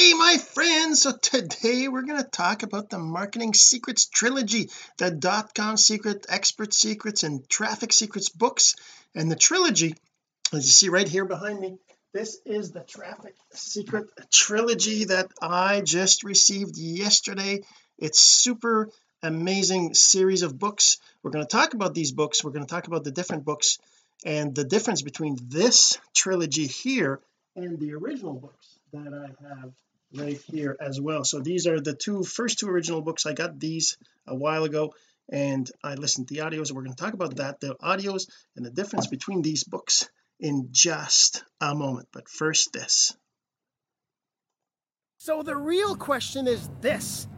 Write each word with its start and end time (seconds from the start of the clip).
hey 0.00 0.14
my 0.14 0.38
friends. 0.38 1.02
So 1.02 1.12
today 1.14 1.86
we're 1.86 2.06
going 2.06 2.22
to 2.22 2.30
talk 2.30 2.62
about 2.62 2.88
the 2.88 2.98
marketing 2.98 3.52
secrets 3.52 4.06
trilogy 4.06 4.70
the 4.96 5.10
dot-com 5.10 5.76
secret 5.76 6.24
expert 6.26 6.72
secrets 6.72 7.22
and 7.22 7.46
traffic 7.50 7.92
secrets 7.92 8.30
books. 8.30 8.76
And 9.14 9.30
the 9.30 9.36
trilogy 9.36 9.94
as 10.54 10.64
you 10.64 10.72
see 10.72 10.88
right 10.88 11.06
here 11.06 11.26
behind 11.26 11.60
me 11.60 11.76
this 12.14 12.38
is 12.46 12.70
the 12.70 12.80
traffic 12.80 13.34
secret 13.52 14.06
trilogy 14.32 15.04
that 15.04 15.30
I 15.42 15.82
just 15.82 16.24
received 16.24 16.78
yesterday. 16.78 17.60
It's 17.98 18.18
super 18.18 18.88
amazing 19.22 19.92
series 19.92 20.40
of 20.40 20.58
books. 20.58 20.96
We're 21.22 21.32
going 21.32 21.44
to 21.44 21.56
talk 21.56 21.74
about 21.74 21.92
these 21.92 22.12
books. 22.12 22.42
We're 22.42 22.52
going 22.52 22.64
to 22.64 22.74
talk 22.74 22.86
about 22.86 23.04
the 23.04 23.12
different 23.12 23.44
books 23.44 23.78
and 24.24 24.54
the 24.54 24.64
difference 24.64 25.02
between 25.02 25.36
this 25.48 25.98
trilogy 26.14 26.68
here 26.68 27.20
and 27.54 27.78
the 27.78 27.92
original 27.92 28.32
books 28.32 28.78
that 28.94 29.12
I 29.12 29.46
have 29.46 29.72
right 30.14 30.40
here 30.46 30.76
as 30.80 31.00
well. 31.00 31.24
So 31.24 31.40
these 31.40 31.66
are 31.66 31.80
the 31.80 31.94
two 31.94 32.22
first 32.22 32.58
two 32.58 32.68
original 32.68 33.02
books. 33.02 33.26
I 33.26 33.32
got 33.32 33.58
these 33.58 33.96
a 34.26 34.34
while 34.34 34.64
ago 34.64 34.94
and 35.30 35.70
I 35.82 35.94
listened 35.94 36.28
to 36.28 36.34
the 36.34 36.40
audios 36.40 36.72
we're 36.72 36.82
going 36.82 36.94
to 36.94 37.02
talk 37.02 37.14
about 37.14 37.36
that 37.36 37.60
the 37.60 37.76
audios 37.76 38.28
and 38.56 38.66
the 38.66 38.70
difference 38.70 39.06
between 39.06 39.42
these 39.42 39.64
books 39.64 40.08
in 40.40 40.68
just 40.72 41.44
a 41.60 41.74
moment. 41.74 42.08
But 42.12 42.28
first 42.28 42.72
this. 42.72 43.16
So 45.18 45.42
the 45.42 45.56
real 45.56 45.96
question 45.96 46.48
is 46.48 46.68
this. 46.80 47.28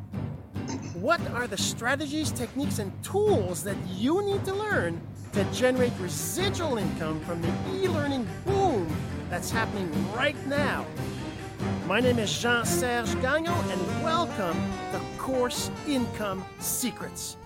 What 0.95 1.21
are 1.33 1.49
the 1.49 1.59
strategies 1.59 2.31
techniques 2.31 2.79
and 2.79 2.93
tools 3.03 3.65
that 3.65 3.77
you 3.89 4.25
need 4.25 4.45
to 4.45 4.55
learn 4.55 5.01
to 5.33 5.45
generate 5.53 5.93
residual 5.99 6.79
income 6.79 7.21
from 7.21 7.43
the 7.43 7.53
e-learning 7.75 8.29
boom 8.45 8.89
that's 9.29 9.51
happening 9.51 9.91
right 10.15 10.37
now 10.47 10.87
my 11.87 12.01
name 12.01 12.19
is 12.19 12.33
Jean 12.39 12.65
Serge 12.65 13.21
Gagnon, 13.21 13.71
and 13.71 14.03
welcome 14.03 14.57
to 14.93 15.01
Course 15.19 15.71
Income 15.87 16.45
Secrets. 16.59 17.37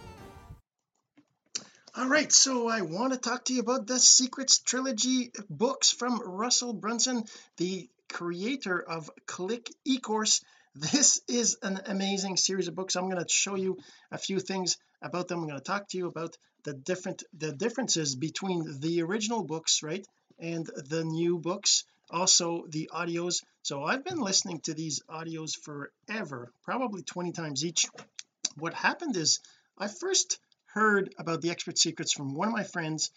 all 1.96 2.08
right 2.08 2.32
so 2.32 2.68
I 2.68 2.82
want 2.82 3.12
to 3.12 3.18
talk 3.18 3.44
to 3.46 3.54
you 3.54 3.60
about 3.60 3.86
the 3.86 3.98
secrets 3.98 4.58
trilogy 4.58 5.32
books 5.48 5.90
from 5.90 6.20
Russell 6.20 6.72
Brunson 6.72 7.24
the 7.56 7.88
creator 8.08 8.80
of 8.80 9.10
click 9.26 9.70
ecourse. 9.86 10.42
This 10.74 11.20
is 11.28 11.58
an 11.62 11.80
amazing 11.86 12.36
series 12.36 12.68
of 12.68 12.74
books. 12.74 12.96
I'm 12.96 13.08
going 13.10 13.22
to 13.22 13.28
show 13.28 13.54
you 13.54 13.78
a 14.10 14.18
few 14.18 14.40
things 14.40 14.76
about 15.00 15.28
them. 15.28 15.40
I'm 15.40 15.48
going 15.48 15.58
to 15.58 15.64
talk 15.64 15.88
to 15.88 15.98
you 15.98 16.06
about 16.06 16.36
the 16.64 16.74
different 16.74 17.22
the 17.36 17.52
differences 17.52 18.14
between 18.14 18.80
the 18.80 19.02
original 19.02 19.42
books 19.42 19.82
right 19.82 20.06
and 20.38 20.66
the 20.66 21.04
new 21.04 21.38
books 21.38 21.84
also 22.10 22.64
the 22.68 22.90
audios. 22.92 23.42
So 23.62 23.82
I've 23.82 24.04
been 24.04 24.20
listening 24.20 24.60
to 24.60 24.74
these 24.74 25.02
audios 25.08 25.56
forever 25.56 26.52
probably 26.62 27.02
20 27.02 27.32
times 27.32 27.64
each. 27.64 27.86
What 28.56 28.74
happened 28.74 29.16
is 29.16 29.40
I 29.78 29.88
first 29.88 30.38
heard 30.66 31.14
about 31.18 31.42
the 31.42 31.50
expert 31.50 31.78
secrets 31.78 32.12
from 32.12 32.34
one 32.34 32.48
of 32.48 32.54
my 32.54 32.64
friends 32.64 33.10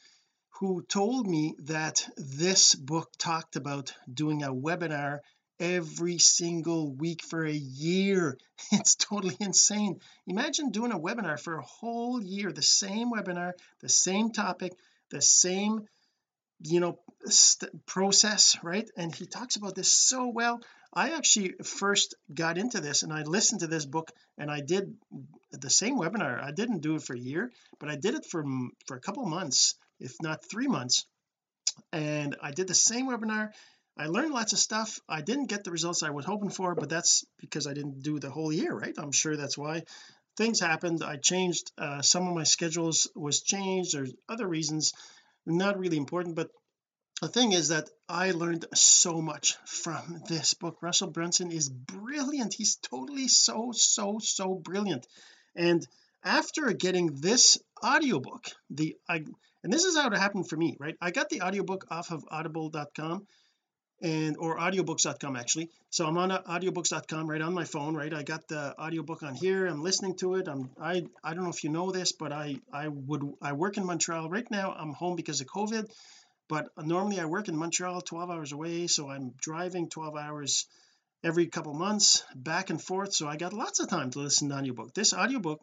who 0.59 0.81
told 0.81 1.27
me 1.27 1.55
that 1.59 2.07
this 2.17 2.75
book 2.75 3.09
talked 3.17 3.55
about 3.55 3.93
doing 4.11 4.43
a 4.43 4.53
webinar 4.53 5.19
every 5.59 6.17
single 6.17 6.91
week 6.91 7.23
for 7.23 7.45
a 7.45 7.51
year. 7.51 8.37
It's 8.71 8.95
totally 8.95 9.37
insane. 9.39 9.99
Imagine 10.27 10.71
doing 10.71 10.91
a 10.91 10.99
webinar 10.99 11.39
for 11.39 11.57
a 11.57 11.65
whole 11.65 12.21
year 12.21 12.51
the 12.51 12.61
same 12.61 13.11
webinar 13.11 13.53
the 13.81 13.89
same 13.89 14.31
topic 14.31 14.73
the 15.09 15.21
same 15.21 15.87
you 16.61 16.79
know 16.79 16.99
process 17.85 18.57
right? 18.63 18.89
And 18.95 19.13
he 19.13 19.25
talks 19.25 19.55
about 19.55 19.75
this 19.75 19.91
so 19.91 20.27
well. 20.27 20.61
I 20.93 21.11
actually 21.11 21.53
first 21.63 22.15
got 22.33 22.57
into 22.57 22.79
this 22.81 23.03
and 23.03 23.13
I 23.13 23.23
listened 23.23 23.61
to 23.61 23.67
this 23.67 23.85
book 23.85 24.11
and 24.37 24.49
I 24.49 24.61
did 24.61 24.95
the 25.51 25.69
same 25.69 25.97
webinar. 25.97 26.41
I 26.43 26.51
didn't 26.51 26.79
do 26.79 26.95
it 26.95 27.03
for 27.03 27.13
a 27.13 27.19
year 27.19 27.51
but 27.79 27.89
I 27.89 27.95
did 27.95 28.15
it 28.15 28.25
for 28.25 28.43
for 28.87 28.95
a 28.97 29.01
couple 29.01 29.25
months 29.25 29.75
if 29.99 30.15
not 30.21 30.49
three 30.49 30.67
months. 30.67 31.05
And 31.91 32.35
I 32.41 32.51
did 32.51 32.67
the 32.67 32.73
same 32.73 33.07
webinar. 33.07 33.51
I 33.97 34.07
learned 34.07 34.33
lots 34.33 34.53
of 34.53 34.59
stuff. 34.59 34.99
I 35.09 35.21
didn't 35.21 35.47
get 35.47 35.63
the 35.63 35.71
results 35.71 36.03
I 36.03 36.09
was 36.09 36.25
hoping 36.25 36.49
for 36.49 36.73
but 36.73 36.89
that's 36.89 37.25
because 37.39 37.67
I 37.67 37.73
didn't 37.73 38.01
do 38.01 38.19
the 38.19 38.31
whole 38.31 38.51
year 38.51 38.73
right? 38.73 38.95
I'm 38.97 39.11
sure 39.11 39.35
that's 39.35 39.57
why 39.57 39.83
things 40.37 40.59
happened. 40.59 41.03
I 41.03 41.17
changed 41.17 41.71
uh, 41.77 42.01
some 42.01 42.27
of 42.27 42.33
my 42.33 42.45
schedules 42.45 43.09
was 43.13 43.41
changed. 43.41 43.93
There's 43.93 44.13
other 44.27 44.47
reasons 44.47 44.93
not 45.45 45.77
really 45.77 45.97
important 45.97 46.35
but 46.35 46.49
the 47.21 47.27
thing 47.27 47.51
is 47.51 47.69
that 47.69 47.89
I 48.07 48.31
learned 48.31 48.65
so 48.73 49.21
much 49.21 49.55
from 49.65 50.23
this 50.27 50.53
book. 50.53 50.77
Russell 50.81 51.09
Brunson 51.09 51.51
is 51.51 51.69
brilliant. 51.69 52.53
He's 52.53 52.75
totally 52.75 53.27
so 53.27 53.71
so 53.73 54.19
so 54.21 54.55
brilliant. 54.55 55.07
And 55.55 55.85
after 56.23 56.71
getting 56.73 57.19
this 57.21 57.57
audiobook 57.83 58.45
the 58.69 58.95
I 59.07 59.25
and 59.63 59.73
this 59.73 59.83
is 59.83 59.97
how 59.97 60.07
it 60.07 60.17
happened 60.17 60.47
for 60.49 60.57
me 60.57 60.77
right? 60.79 60.95
I 61.01 61.11
got 61.11 61.29
the 61.29 61.41
audiobook 61.41 61.85
off 61.91 62.11
of 62.11 62.23
audible.com 62.29 63.27
and 64.01 64.37
or 64.37 64.57
audiobooks.com 64.57 65.35
actually. 65.35 65.69
So 65.89 66.05
I'm 66.05 66.17
on 66.17 66.29
audiobooks.com 66.29 67.29
right 67.29 67.41
on 67.41 67.53
my 67.53 67.65
phone 67.65 67.95
right? 67.95 68.13
I 68.13 68.23
got 68.23 68.47
the 68.47 68.79
audiobook 68.79 69.23
on 69.23 69.35
here. 69.35 69.65
I'm 69.65 69.83
listening 69.83 70.15
to 70.17 70.35
it. 70.35 70.47
I'm 70.47 70.69
I 70.81 71.05
I 71.23 71.33
don't 71.33 71.43
know 71.43 71.49
if 71.49 71.63
you 71.63 71.69
know 71.69 71.91
this 71.91 72.13
but 72.13 72.31
I 72.31 72.59
I 72.71 72.87
would 72.87 73.23
I 73.41 73.53
work 73.53 73.77
in 73.77 73.85
Montreal 73.85 74.29
right 74.29 74.49
now. 74.49 74.73
I'm 74.77 74.93
home 74.93 75.15
because 75.15 75.41
of 75.41 75.47
COVID 75.47 75.89
but 76.49 76.67
normally 76.77 77.19
I 77.19 77.25
work 77.25 77.47
in 77.47 77.55
Montreal 77.55 78.01
12 78.01 78.29
hours 78.29 78.51
away 78.51 78.87
so 78.87 79.07
I'm 79.07 79.33
driving 79.37 79.87
12 79.87 80.17
hours 80.17 80.65
every 81.23 81.47
couple 81.47 81.73
months 81.73 82.23
back 82.35 82.71
and 82.71 82.81
forth 82.81 83.13
so 83.13 83.27
I 83.27 83.37
got 83.37 83.53
lots 83.53 83.79
of 83.79 83.87
time 83.87 84.09
to 84.11 84.19
listen 84.19 84.49
to 84.49 84.55
audiobook. 84.55 84.93
This 84.93 85.13
audiobook 85.13 85.61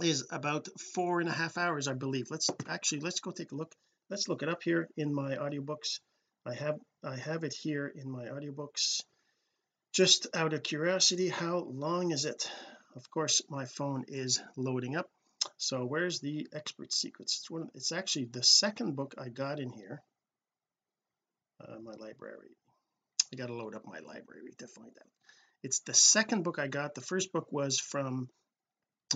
is 0.00 0.26
about 0.30 0.68
four 0.94 1.20
and 1.20 1.28
a 1.28 1.32
half 1.32 1.56
hours 1.56 1.88
I 1.88 1.94
believe. 1.94 2.30
Let's 2.30 2.50
actually 2.68 3.00
let's 3.00 3.20
go 3.20 3.30
take 3.30 3.52
a 3.52 3.56
look. 3.56 3.74
Let's 4.10 4.28
look 4.28 4.42
it 4.42 4.50
up 4.50 4.62
here 4.62 4.86
in 4.96 5.14
my 5.14 5.36
audiobooks. 5.36 6.00
I 6.46 6.54
have 6.54 6.78
I 7.02 7.16
have 7.16 7.42
it 7.44 7.54
here 7.54 7.86
in 7.86 8.10
my 8.10 8.26
audiobooks. 8.26 9.00
Just 9.92 10.26
out 10.34 10.52
of 10.52 10.62
curiosity 10.62 11.28
how 11.28 11.58
long 11.58 12.12
is 12.12 12.26
it? 12.26 12.50
Of 12.94 13.10
course 13.10 13.40
my 13.48 13.64
phone 13.64 14.04
is 14.08 14.42
loading 14.56 14.94
up 14.94 15.08
so 15.56 15.84
where's 15.84 16.20
the 16.20 16.48
expert 16.52 16.92
secrets? 16.92 17.38
It's 17.38 17.50
one 17.50 17.68
it's 17.74 17.92
actually 17.92 18.26
the 18.26 18.42
second 18.42 18.96
book 18.96 19.14
I 19.18 19.28
got 19.28 19.60
in 19.60 19.70
here. 19.70 20.02
Uh, 21.60 21.78
my 21.82 21.92
library. 21.92 22.56
I 23.32 23.36
got 23.36 23.46
to 23.46 23.54
load 23.54 23.74
up 23.74 23.86
my 23.86 24.00
library 24.00 24.52
to 24.58 24.66
find 24.66 24.88
out 24.88 25.08
it's 25.62 25.80
the 25.80 25.94
second 25.94 26.42
book 26.42 26.58
I 26.58 26.66
got. 26.66 26.94
The 26.94 27.00
first 27.00 27.32
book 27.32 27.46
was 27.50 27.78
from 27.78 28.28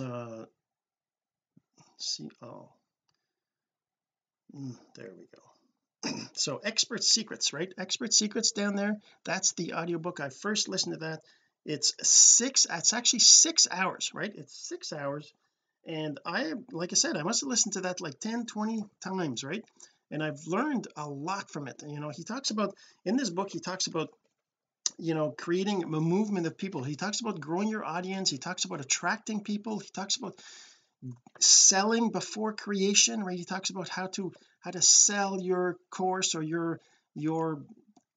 uh 0.01 0.45
see 1.97 2.29
oh. 2.41 2.69
Mm, 4.55 4.75
there 4.95 5.13
we 5.17 5.27
go. 5.35 6.19
So 6.33 6.61
expert 6.63 7.03
secrets 7.03 7.51
right? 7.51 7.73
Expert 7.77 8.13
secrets 8.13 8.51
down 8.51 8.75
there? 8.75 8.95
That's 9.25 9.53
the 9.53 9.73
audiobook. 9.73 10.19
I 10.19 10.29
first 10.29 10.69
listened 10.69 10.93
to 10.93 10.99
that. 10.99 11.21
It's 11.65 11.93
six 12.01 12.65
it's 12.71 12.93
actually 12.93 13.19
six 13.19 13.67
hours 13.69 14.11
right? 14.13 14.31
It's 14.33 14.55
six 14.55 14.93
hours 14.93 15.31
and 15.87 16.19
I 16.25 16.53
like 16.71 16.91
I 16.91 16.95
said 16.95 17.17
I 17.17 17.23
must 17.23 17.41
have 17.41 17.49
listened 17.49 17.73
to 17.73 17.81
that 17.81 18.01
like 18.01 18.19
10 18.19 18.45
20 18.45 18.83
times 19.03 19.43
right? 19.43 19.63
And 20.11 20.23
I've 20.23 20.39
learned 20.47 20.87
a 20.95 21.09
lot 21.09 21.51
from 21.51 21.67
it. 21.67 21.81
You 21.87 21.99
know 21.99 22.09
he 22.09 22.23
talks 22.23 22.51
about 22.51 22.75
in 23.05 23.15
this 23.17 23.29
book 23.29 23.49
he 23.51 23.59
talks 23.59 23.87
about 23.87 24.09
you 24.97 25.15
know 25.15 25.31
creating 25.31 25.83
a 25.83 25.87
movement 25.87 26.45
of 26.45 26.57
people. 26.57 26.83
He 26.83 26.95
talks 26.95 27.21
about 27.21 27.39
growing 27.39 27.69
your 27.69 27.85
audience. 27.85 28.29
He 28.29 28.37
talks 28.37 28.65
about 28.65 28.81
attracting 28.81 29.43
people. 29.43 29.79
He 29.79 29.89
talks 29.89 30.17
about 30.17 30.35
selling 31.39 32.09
before 32.09 32.53
creation 32.53 33.23
right? 33.23 33.37
He 33.37 33.45
talks 33.45 33.69
about 33.69 33.89
how 33.89 34.07
to 34.07 34.33
how 34.59 34.71
to 34.71 34.81
sell 34.81 35.39
your 35.41 35.77
course 35.89 36.35
or 36.35 36.43
your 36.43 36.81
your 37.15 37.63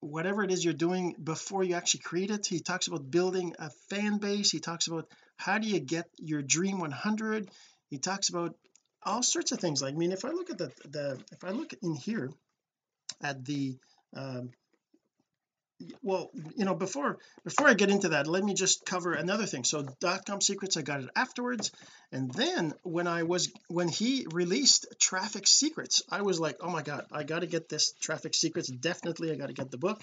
whatever 0.01 0.43
it 0.43 0.51
is 0.51 0.65
you're 0.65 0.73
doing 0.73 1.15
before 1.23 1.63
you 1.63 1.75
actually 1.75 2.01
create 2.01 2.31
it. 2.31 2.47
He 2.47 2.59
talks 2.59 2.87
about 2.87 3.09
building 3.09 3.55
a 3.59 3.69
fan 3.89 4.17
base. 4.17 4.49
He 4.51 4.59
talks 4.59 4.87
about 4.87 5.07
how 5.45 5.57
do 5.57 5.67
you 5.67 5.79
get 5.79 6.07
your 6.17 6.41
dream 6.41 6.79
100 6.79 7.49
he 7.91 7.97
talks 7.97 8.29
about 8.29 8.55
all 9.03 9.23
sorts 9.23 9.51
of 9.51 9.59
things. 9.59 9.81
Like 9.81 9.93
I 9.93 9.97
mean 9.97 10.11
if 10.11 10.25
I 10.25 10.29
look 10.29 10.49
at 10.49 10.57
the 10.57 10.71
the 10.89 11.19
if 11.31 11.43
I 11.43 11.49
look 11.49 11.73
in 11.81 11.93
here 11.93 12.31
at 13.21 13.43
the 13.45 13.77
um 14.15 14.51
well 16.03 16.29
you 16.55 16.65
know 16.65 16.75
before 16.75 17.17
before 17.43 17.67
I 17.67 17.73
get 17.73 17.89
into 17.89 18.09
that 18.09 18.27
let 18.27 18.43
me 18.43 18.53
just 18.53 18.85
cover 18.85 19.13
another 19.13 19.45
thing. 19.45 19.63
So 19.63 19.85
dot-com 19.99 20.41
secrets 20.41 20.77
I 20.77 20.83
got 20.83 21.01
it 21.01 21.09
afterwards. 21.15 21.71
And 22.11 22.31
then 22.33 22.73
when 22.83 23.07
I 23.07 23.23
was 23.23 23.51
when 23.67 23.89
he 23.89 24.25
released 24.31 24.87
traffic 24.99 25.47
secrets 25.47 26.03
I 26.09 26.21
was 26.21 26.39
like 26.39 26.57
oh 26.61 26.69
my 26.69 26.83
god 26.83 27.05
I 27.11 27.23
got 27.23 27.39
to 27.39 27.47
get 27.47 27.67
this 27.67 27.93
traffic 27.99 28.33
secrets 28.33 28.69
definitely 28.69 29.31
I 29.31 29.35
got 29.35 29.47
to 29.47 29.53
get 29.53 29.71
the 29.71 29.77
book. 29.77 30.01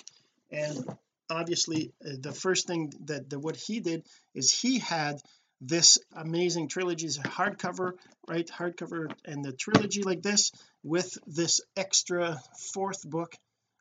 And 0.51 0.85
obviously 1.31 1.93
uh, 2.05 2.11
the 2.21 2.33
first 2.33 2.67
thing 2.67 2.93
that 3.05 3.25
what 3.39 3.57
he 3.57 3.81
did 3.81 4.05
is 4.35 4.53
he 4.53 4.79
had 4.79 5.21
this 5.61 5.99
amazing 6.15 6.69
trilogies 6.69 7.19
hardcover 7.19 7.93
right 8.29 8.49
hardcover 8.49 9.11
and 9.25 9.45
the 9.45 9.53
trilogy 9.53 10.03
like 10.03 10.23
this 10.23 10.53
with 10.85 11.19
this 11.27 11.61
extra 11.77 12.41
fourth 12.73 13.09
book 13.09 13.35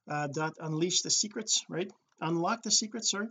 uh, 0.09 0.27
that 0.33 0.53
unleash 0.59 1.01
the 1.01 1.09
secrets 1.09 1.63
right? 1.69 1.91
Unlock 2.19 2.63
the 2.63 2.71
secrets 2.71 3.11
sorry 3.11 3.27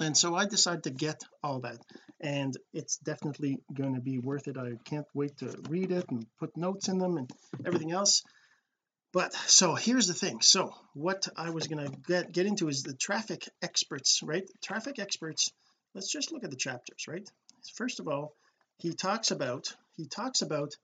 and 0.00 0.16
so 0.16 0.34
I 0.34 0.46
decided 0.46 0.84
to 0.84 0.90
get 0.90 1.22
all 1.42 1.60
that 1.60 1.78
and 2.20 2.56
it's 2.72 2.98
definitely 2.98 3.58
going 3.72 3.94
to 3.94 4.00
be 4.00 4.18
worth 4.18 4.48
it. 4.48 4.56
I 4.56 4.72
can't 4.84 5.06
wait 5.14 5.36
to 5.38 5.54
read 5.68 5.90
it 5.90 6.06
and 6.10 6.26
put 6.38 6.56
notes 6.56 6.88
in 6.88 6.98
them 6.98 7.16
and 7.16 7.30
everything 7.64 7.92
else 7.92 8.22
but 9.16 9.32
so 9.32 9.74
here's 9.74 10.08
the 10.08 10.12
thing. 10.12 10.42
So 10.42 10.74
what 10.92 11.26
I 11.38 11.48
was 11.48 11.68
going 11.68 11.82
to 11.82 11.96
get 12.06 12.32
get 12.32 12.44
into 12.44 12.68
is 12.68 12.82
the 12.82 12.92
traffic 12.92 13.48
experts 13.62 14.20
right? 14.22 14.44
Traffic 14.62 14.98
experts 14.98 15.50
let's 15.94 16.12
just 16.12 16.32
look 16.32 16.44
at 16.44 16.50
the 16.50 16.56
chapters 16.56 17.08
right? 17.08 17.26
First 17.76 17.98
of 17.98 18.08
all 18.08 18.34
he 18.76 18.92
talks 18.92 19.30
about 19.30 19.74
he 19.96 20.04
talks 20.04 20.42
about 20.42 20.74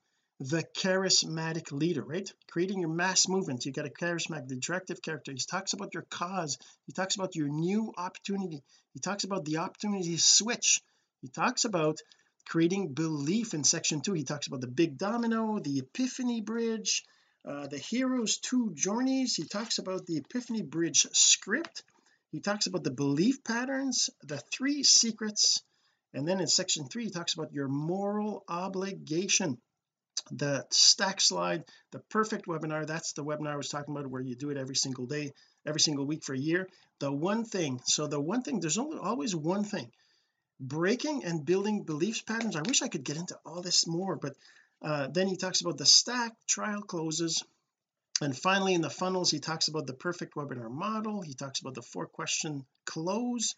the 0.40 0.64
charismatic 0.75 1.73
leader 1.73 2.02
right? 2.02 2.26
Creating 2.50 2.81
your 2.81 2.88
mass 2.88 3.29
movement. 3.29 3.67
You 3.67 3.73
got 3.73 3.84
a 3.84 3.90
charismatic 3.90 4.49
the 4.49 4.56
directive 4.56 5.02
character. 5.02 5.32
He 5.32 5.38
talks 5.38 5.75
about 5.75 5.93
your 5.93 6.06
cause. 6.08 6.56
He 6.87 6.94
talks 6.94 7.17
about 7.17 7.37
your 7.37 7.49
new 7.49 7.93
opportunity. 7.99 8.62
He 8.94 9.00
talks 9.00 9.25
about 9.25 9.44
the 9.44 9.58
opportunity 9.58 10.17
switch. 10.17 10.81
He 11.20 11.28
talks 11.28 11.67
about 11.67 11.99
creating 12.49 12.94
belief 12.94 13.52
in 13.52 13.62
section 13.62 14.00
two. 14.00 14.14
He 14.14 14.25
talks 14.25 14.46
about 14.46 14.62
the 14.62 14.69
big 14.69 14.96
domino 14.96 15.58
the 15.58 15.81
epiphany 15.81 16.40
bridge 16.40 17.05
uh, 17.44 17.67
the 17.67 17.79
hero's 17.79 18.39
two 18.39 18.73
journeys 18.75 19.35
he 19.35 19.44
talks 19.44 19.79
about 19.79 20.06
the 20.06 20.17
epiphany 20.19 20.62
bridge 20.62 21.06
script. 21.12 21.83
He 22.31 22.41
talks 22.41 22.67
about 22.67 22.85
the 22.85 22.93
belief 22.93 23.43
patterns 23.43 24.11
the 24.23 24.39
three 24.39 24.85
secrets 24.85 25.61
and 26.15 26.27
then 26.27 26.41
in 26.41 26.47
section 26.47 26.87
three 26.87 27.05
he 27.05 27.11
talks 27.11 27.35
about 27.35 27.53
your 27.53 27.69
moral 27.69 28.44
obligation. 28.49 29.59
The 30.31 30.65
stack 30.71 31.21
slide 31.21 31.65
the 31.91 31.99
perfect 32.11 32.47
webinar 32.47 32.87
that's 32.87 33.12
the 33.15 33.25
webinar 33.25 33.55
I 33.55 33.56
was 33.56 33.69
talking 33.69 33.95
about 33.95 34.09
where 34.09 34.23
you 34.23 34.37
do 34.37 34.50
it 34.50 34.56
every 34.56 34.77
single 34.77 35.06
day 35.06 35.33
every 35.67 35.81
single 35.81 36.06
week 36.06 36.23
for 36.23 36.35
a 36.35 36.38
year. 36.38 36.69
The 37.00 37.11
one 37.11 37.45
thing 37.45 37.81
so 37.85 38.06
the 38.06 38.21
one 38.21 38.43
thing 38.43 38.61
there's 38.61 38.79
only 38.79 38.99
always 38.99 39.35
one 39.35 39.65
thing. 39.65 39.91
Breaking 40.61 41.25
and 41.25 41.45
building 41.45 41.83
beliefs 41.83 42.23
patterns 42.23 42.55
I 42.55 42.62
wish 42.62 42.83
I 42.83 42.88
could 42.88 43.03
get 43.03 43.17
into 43.17 43.37
all 43.45 43.62
this 43.62 43.85
more 43.85 44.15
but 44.15 44.37
uh, 44.82 45.08
then 45.08 45.29
he 45.29 45.37
talks 45.37 45.61
about 45.61 45.79
the 45.79 45.87
stack 45.87 46.32
trial 46.49 46.82
closes. 46.82 47.44
And 48.20 48.37
finally 48.37 48.75
in 48.75 48.82
the 48.82 48.90
funnels 48.90 49.31
he 49.31 49.38
talks 49.38 49.69
about 49.69 49.87
the 49.87 49.94
perfect 49.94 50.34
webinar 50.34 50.70
model. 50.70 51.23
He 51.23 51.34
talks 51.34 51.61
about 51.61 51.75
the 51.75 51.82
four 51.82 52.06
question 52.06 52.64
close. 52.84 53.55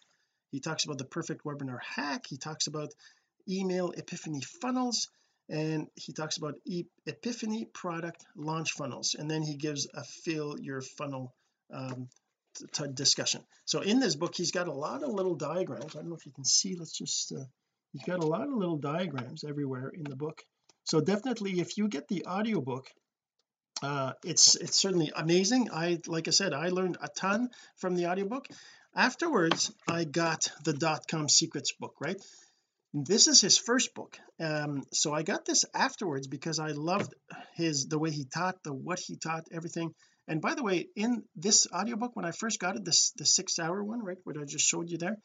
He 0.51 0.59
talks 0.59 0.85
about 0.85 0.97
the 0.97 1.05
perfect 1.05 1.43
webinar 1.43 1.79
hack. 1.81 2.25
He 2.27 2.37
talks 2.37 2.67
about 2.67 2.93
email 3.49 3.91
epiphany 3.91 4.41
funnels. 4.61 5.09
And 5.49 5.87
he 5.95 6.13
talks 6.13 6.37
about 6.37 6.55
e 6.65 6.85
epiphany 7.05 7.65
product 7.65 8.25
launch 8.35 8.71
funnels. 8.71 9.15
And 9.17 9.29
then 9.29 9.43
he 9.43 9.55
gives 9.55 9.87
a 9.93 10.03
fill 10.03 10.59
your 10.59 10.81
funnel 10.81 11.33
um, 11.71 12.07
discussion. 12.93 13.43
So 13.65 13.81
in 13.81 13.99
this 13.99 14.15
book 14.15 14.35
he's 14.35 14.51
got 14.51 14.67
a 14.67 14.73
lot 14.73 15.03
of 15.03 15.09
little 15.09 15.35
diagrams. 15.35 15.95
I 15.95 15.99
don't 15.99 16.09
know 16.09 16.15
if 16.15 16.25
you 16.25 16.31
can 16.31 16.45
see. 16.45 16.75
Let's 16.75 16.97
just 16.97 17.31
uh, 17.31 17.45
he's 17.91 18.03
got 18.03 18.23
a 18.23 18.27
lot 18.27 18.47
of 18.47 18.53
little 18.53 18.77
diagrams 18.77 19.43
everywhere 19.43 19.89
in 19.89 20.03
the 20.03 20.15
book 20.15 20.41
so 20.85 21.01
definitely 21.01 21.59
if 21.59 21.77
you 21.77 21.87
get 21.87 22.07
the 22.07 22.25
audiobook 22.25 22.87
uh 23.83 24.13
it's 24.23 24.55
it's 24.55 24.79
certainly 24.79 25.11
amazing. 25.15 25.69
I 25.71 25.99
like 26.07 26.27
I 26.27 26.31
said 26.31 26.53
I 26.53 26.69
learned 26.69 26.97
a 27.01 27.09
ton 27.09 27.49
from 27.77 27.95
the 27.95 28.07
audiobook. 28.07 28.47
Afterwards 28.95 29.71
I 29.87 30.05
got 30.05 30.47
the 30.63 30.73
dot-com 30.73 31.27
secrets 31.27 31.73
book 31.79 31.95
right? 31.99 32.15
This 32.93 33.27
is 33.27 33.41
his 33.41 33.57
first 33.57 33.93
book. 33.93 34.17
Um 34.39 34.83
so 34.93 35.13
I 35.13 35.23
got 35.23 35.45
this 35.45 35.65
afterwards 35.73 36.27
because 36.27 36.59
I 36.59 36.71
loved 36.71 37.13
his 37.55 37.87
the 37.87 37.99
way 37.99 38.11
he 38.11 38.25
taught 38.25 38.63
the 38.63 38.73
what 38.73 38.99
he 38.99 39.17
taught 39.17 39.43
everything. 39.51 39.93
And 40.27 40.41
by 40.41 40.55
the 40.55 40.63
way 40.63 40.87
in 40.95 41.23
this 41.35 41.67
audiobook 41.73 42.15
when 42.15 42.25
I 42.25 42.31
first 42.31 42.59
got 42.59 42.77
it 42.77 42.85
this 42.85 43.11
the 43.17 43.25
six 43.25 43.59
hour 43.59 43.83
one 43.83 44.03
right 44.03 44.17
what 44.23 44.37
I 44.37 44.45
just 44.45 44.65
showed 44.65 44.89
you 44.89 44.97
there 44.97 45.17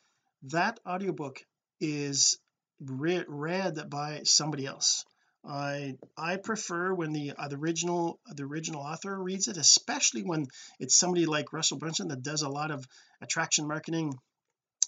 that 0.50 0.80
audiobook 0.84 1.40
is 1.80 2.38
re 2.80 3.24
read 3.28 3.88
by 3.88 4.22
somebody 4.24 4.66
else 4.66 5.04
I 5.44 5.96
I 6.16 6.36
prefer 6.36 6.92
when 6.92 7.12
the 7.12 7.32
uh, 7.36 7.48
the 7.48 7.56
original 7.56 8.18
the 8.26 8.44
original 8.44 8.82
author 8.82 9.16
reads 9.18 9.48
it 9.48 9.56
especially 9.56 10.22
when 10.22 10.46
it's 10.78 10.96
somebody 10.96 11.26
like 11.26 11.52
Russell 11.52 11.78
Brunson 11.78 12.08
that 12.08 12.22
does 12.22 12.42
a 12.42 12.48
lot 12.48 12.70
of 12.70 12.86
attraction 13.22 13.66
marketing 13.66 14.14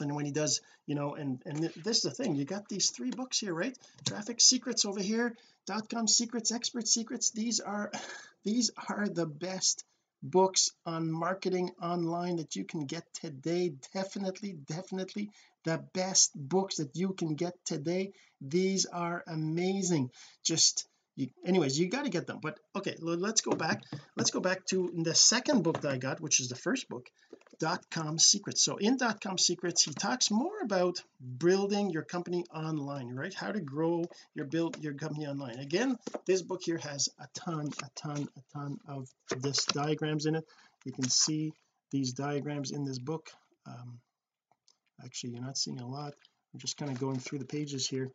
and 0.00 0.14
when 0.14 0.26
he 0.26 0.32
does 0.32 0.60
you 0.86 0.94
know 0.94 1.14
and 1.14 1.42
and 1.46 1.58
this 1.84 1.98
is 1.98 2.02
the 2.02 2.10
thing 2.10 2.34
you 2.34 2.44
got 2.44 2.68
these 2.68 2.90
three 2.90 3.10
books 3.10 3.38
here 3.38 3.54
right? 3.54 3.76
Traffic 4.06 4.40
secrets 4.40 4.84
over 4.84 5.00
here 5.00 5.36
dot 5.66 5.88
com 5.88 6.06
secrets 6.06 6.52
expert 6.52 6.86
secrets 6.86 7.30
these 7.30 7.60
are 7.60 7.90
these 8.44 8.70
are 8.88 9.08
the 9.08 9.26
best 9.26 9.84
books 10.22 10.70
on 10.86 11.10
marketing 11.10 11.70
online 11.82 12.36
that 12.36 12.54
you 12.54 12.64
can 12.64 12.86
get 12.86 13.04
today. 13.12 13.72
Definitely 13.92 14.52
definitely 14.52 15.30
the 15.64 15.78
best 15.94 16.32
books 16.34 16.76
that 16.76 16.90
you 16.94 17.12
can 17.12 17.34
get 17.34 17.54
today. 17.64 18.12
These 18.40 18.86
are 18.86 19.22
amazing. 19.26 20.10
Just 20.44 20.86
you, 21.14 21.28
anyways 21.44 21.78
you 21.78 21.88
got 21.88 22.04
to 22.04 22.10
get 22.10 22.26
them. 22.26 22.40
But 22.42 22.58
okay 22.74 22.96
let's 23.00 23.42
go 23.42 23.52
back. 23.52 23.82
Let's 24.16 24.30
go 24.30 24.40
back 24.40 24.66
to 24.66 24.90
the 24.94 25.14
second 25.14 25.62
book 25.62 25.80
that 25.82 25.92
I 25.92 25.98
got 25.98 26.20
which 26.20 26.40
is 26.40 26.48
the 26.48 26.56
first 26.56 26.88
book 26.88 27.06
dot 27.60 27.84
com 27.90 28.18
secrets. 28.18 28.64
So 28.64 28.76
in 28.76 28.96
dot 28.96 29.20
com 29.20 29.38
secrets 29.38 29.84
he 29.84 29.92
talks 29.92 30.30
more 30.30 30.60
about 30.62 31.02
building 31.38 31.90
your 31.90 32.02
company 32.02 32.44
online 32.52 33.14
right? 33.14 33.34
How 33.34 33.52
to 33.52 33.60
grow 33.60 34.04
your 34.34 34.46
build 34.46 34.82
your 34.82 34.94
company 34.94 35.26
online. 35.26 35.58
Again 35.58 35.96
this 36.26 36.42
book 36.42 36.62
here 36.64 36.78
has 36.78 37.08
a 37.20 37.26
ton 37.34 37.70
a 37.82 37.88
ton 37.94 38.28
a 38.36 38.58
ton 38.58 38.78
of 38.88 39.08
this 39.38 39.64
diagrams 39.66 40.26
in 40.26 40.34
it. 40.34 40.44
You 40.84 40.92
can 40.92 41.08
see 41.08 41.52
these 41.92 42.14
diagrams 42.14 42.72
in 42.72 42.84
this 42.84 42.98
book. 42.98 43.30
Um, 43.66 44.00
actually 45.04 45.30
you're 45.30 45.42
not 45.42 45.58
seeing 45.58 45.80
a 45.80 45.86
lot. 45.86 46.14
I'm 46.52 46.60
just 46.60 46.76
kind 46.76 46.90
of 46.90 46.98
going 46.98 47.18
through 47.18 47.38
the 47.38 47.44
pages 47.44 47.88
here. 47.88 48.10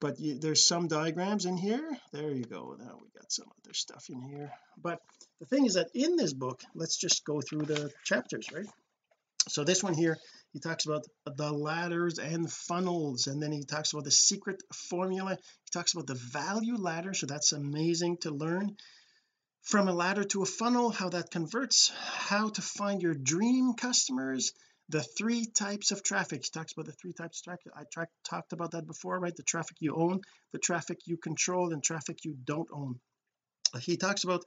But 0.00 0.18
you, 0.18 0.38
there's 0.38 0.66
some 0.66 0.88
diagrams 0.88 1.44
in 1.44 1.56
here. 1.56 1.86
There 2.12 2.30
you 2.30 2.44
go. 2.44 2.74
Now 2.78 2.98
we 3.00 3.08
got 3.14 3.30
some 3.30 3.46
other 3.62 3.74
stuff 3.74 4.06
in 4.08 4.22
here. 4.22 4.50
But 4.82 4.98
the 5.40 5.46
thing 5.46 5.66
is 5.66 5.74
that 5.74 5.90
in 5.94 6.16
this 6.16 6.32
book 6.32 6.62
let's 6.74 6.96
just 6.96 7.24
go 7.24 7.40
through 7.40 7.66
the 7.66 7.92
chapters 8.04 8.48
right? 8.52 8.66
So 9.48 9.64
this 9.64 9.82
one 9.82 9.94
here 9.94 10.16
he 10.52 10.58
talks 10.58 10.86
about 10.86 11.04
the 11.24 11.52
ladders 11.52 12.18
and 12.18 12.50
funnels 12.50 13.26
and 13.26 13.42
then 13.42 13.52
he 13.52 13.64
talks 13.64 13.92
about 13.92 14.04
the 14.04 14.10
secret 14.10 14.62
formula. 14.72 15.36
He 15.36 15.70
talks 15.70 15.92
about 15.92 16.06
the 16.06 16.14
value 16.14 16.76
ladder 16.76 17.12
so 17.12 17.26
that's 17.26 17.52
amazing 17.52 18.18
to 18.18 18.30
learn. 18.30 18.76
From 19.62 19.88
a 19.88 19.92
ladder 19.92 20.24
to 20.24 20.42
a 20.42 20.46
funnel 20.46 20.90
how 20.90 21.10
that 21.10 21.30
converts 21.30 21.92
how 21.94 22.48
to 22.48 22.62
find 22.62 23.02
your 23.02 23.14
dream 23.14 23.74
customers 23.74 24.52
the 24.90 25.02
three 25.02 25.46
types 25.46 25.92
of 25.92 26.02
traffic 26.02 26.42
he 26.44 26.50
talks 26.50 26.72
about 26.72 26.86
the 26.86 26.92
three 26.92 27.12
types 27.12 27.38
of 27.40 27.44
traffic 27.44 27.72
I 27.76 27.84
tra 27.84 28.08
talked 28.24 28.52
about 28.52 28.72
that 28.72 28.86
before 28.86 29.18
right? 29.18 29.34
The 29.34 29.42
traffic 29.42 29.76
you 29.80 29.94
own 29.94 30.20
the 30.52 30.58
traffic 30.58 31.06
you 31.06 31.16
control 31.16 31.72
and 31.72 31.82
traffic 31.82 32.24
you 32.24 32.36
don't 32.44 32.68
own. 32.72 32.98
He 33.80 33.96
talks 33.96 34.24
about 34.24 34.44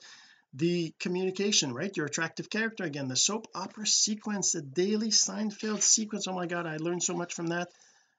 the 0.54 0.94
communication 1.00 1.74
right? 1.74 1.96
Your 1.96 2.06
attractive 2.06 2.50
character 2.50 2.84
again 2.84 3.08
the 3.08 3.16
soap 3.16 3.48
opera 3.56 3.88
sequence 3.88 4.52
the 4.52 4.62
daily 4.62 5.10
Seinfeld 5.10 5.82
sequence. 5.82 6.28
Oh 6.28 6.34
my 6.34 6.46
god 6.46 6.68
I 6.68 6.78
learned 6.78 7.04
so 7.04 7.16
much 7.16 7.34
from 7.34 7.48
that. 7.48 7.70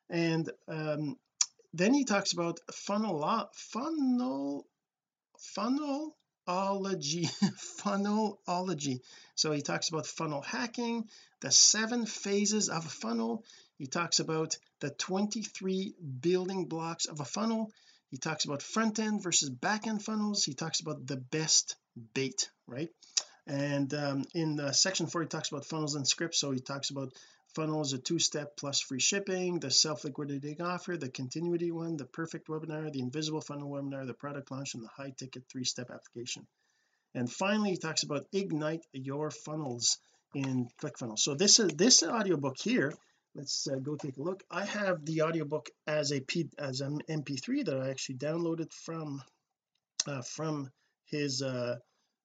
And 0.08 0.50
um, 0.68 1.16
then 1.74 1.92
he 1.92 2.04
talks 2.04 2.32
about 2.32 2.60
funnel 2.72 3.50
funnel 3.54 4.66
funnel 5.38 6.16
funnelology 6.46 7.28
funnelology. 7.80 9.00
So 9.34 9.52
he 9.52 9.62
talks 9.62 9.88
about 9.88 10.06
funnel 10.06 10.42
hacking 10.42 11.08
the 11.40 11.50
seven 11.50 12.06
phases 12.06 12.68
of 12.68 12.86
a 12.86 12.88
funnel. 12.88 13.44
He 13.78 13.86
talks 13.86 14.20
about 14.20 14.56
the 14.80 14.90
23 14.90 15.94
building 16.20 16.66
blocks 16.66 17.06
of 17.06 17.20
a 17.20 17.24
funnel. 17.24 17.72
He 18.10 18.18
talks 18.18 18.44
about 18.44 18.62
front 18.62 18.98
end 18.98 19.22
versus 19.22 19.50
back 19.50 19.86
end 19.86 20.02
funnels. 20.04 20.44
He 20.44 20.54
talks 20.54 20.80
about 20.80 21.06
the 21.06 21.16
best 21.16 21.76
bait 22.14 22.48
right? 22.66 22.88
And 23.46 23.92
um, 23.92 24.24
in 24.34 24.56
the 24.56 24.72
section 24.72 25.06
four 25.06 25.22
he 25.22 25.28
talks 25.28 25.50
about 25.50 25.66
funnels 25.66 25.94
and 25.94 26.08
scripts. 26.08 26.40
So 26.40 26.50
he 26.50 26.60
talks 26.60 26.90
about 26.90 27.12
funnels 27.54 27.92
a 27.92 27.98
two-step 27.98 28.56
plus 28.56 28.80
free 28.80 29.00
shipping 29.00 29.58
the 29.58 29.70
self-liquidating 29.70 30.60
offer 30.60 30.96
the 30.96 31.08
continuity 31.08 31.70
one 31.70 31.96
the 31.96 32.04
perfect 32.04 32.48
webinar 32.48 32.92
the 32.92 33.00
invisible 33.00 33.40
funnel 33.40 33.70
webinar 33.70 34.06
the 34.06 34.14
product 34.14 34.50
launch 34.50 34.74
and 34.74 34.82
the 34.82 34.88
high 34.88 35.12
ticket 35.16 35.44
three-step 35.50 35.90
application. 35.90 36.46
And 37.14 37.30
finally 37.30 37.70
he 37.70 37.76
talks 37.76 38.02
about 38.02 38.26
ignite 38.32 38.84
your 38.92 39.30
funnels 39.30 39.98
in 40.34 40.68
ClickFunnels. 40.82 41.20
So 41.20 41.34
this 41.34 41.60
is 41.60 41.70
this 41.74 42.02
audiobook 42.02 42.56
here 42.58 42.92
let's 43.34 43.66
uh, 43.66 43.76
go 43.76 43.96
take 43.96 44.16
a 44.16 44.22
look. 44.22 44.42
I 44.50 44.64
have 44.64 45.04
the 45.04 45.22
audiobook 45.22 45.68
as 45.86 46.12
a 46.12 46.20
P 46.20 46.48
as 46.58 46.80
an 46.80 47.00
mp3 47.08 47.64
that 47.66 47.80
I 47.80 47.90
actually 47.90 48.16
downloaded 48.16 48.72
from 48.72 49.22
uh, 50.06 50.22
from 50.22 50.70
his 51.06 51.42
uh 51.42 51.76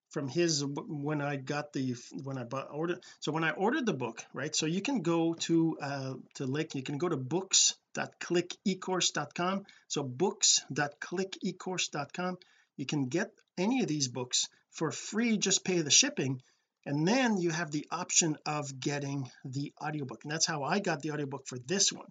from 0.09 0.27
his 0.27 0.65
when 0.65 1.21
I 1.21 1.35
got 1.35 1.71
the 1.73 1.95
when 2.23 2.37
I 2.37 2.43
bought 2.43 2.69
ordered 2.71 3.03
so 3.19 3.31
when 3.31 3.43
I 3.43 3.49
ordered 3.51 3.85
the 3.85 3.93
book 3.93 4.25
right 4.33 4.55
so 4.55 4.65
you 4.65 4.81
can 4.81 5.01
go 5.01 5.35
to 5.35 5.77
uh 5.81 6.15
to 6.35 6.45
link 6.45 6.75
you 6.75 6.83
can 6.83 6.97
go 6.97 7.09
to 7.09 7.17
books.clickecourse.com 7.17 9.65
so 9.87 10.03
books.clickecourse.com 10.03 12.37
you 12.77 12.85
can 12.85 13.05
get 13.05 13.31
any 13.57 13.81
of 13.81 13.87
these 13.87 14.07
books 14.07 14.47
for 14.71 14.91
free 14.91 15.37
just 15.37 15.63
pay 15.63 15.81
the 15.81 15.91
shipping 15.91 16.41
and 16.85 17.07
then 17.07 17.37
you 17.37 17.51
have 17.51 17.71
the 17.71 17.87
option 17.91 18.37
of 18.45 18.79
getting 18.79 19.29
the 19.45 19.73
audiobook 19.81 20.23
and 20.23 20.31
that's 20.31 20.47
how 20.47 20.63
I 20.63 20.79
got 20.79 21.01
the 21.01 21.11
audiobook 21.11 21.45
for 21.45 21.59
this 21.59 21.91
one. 21.91 22.07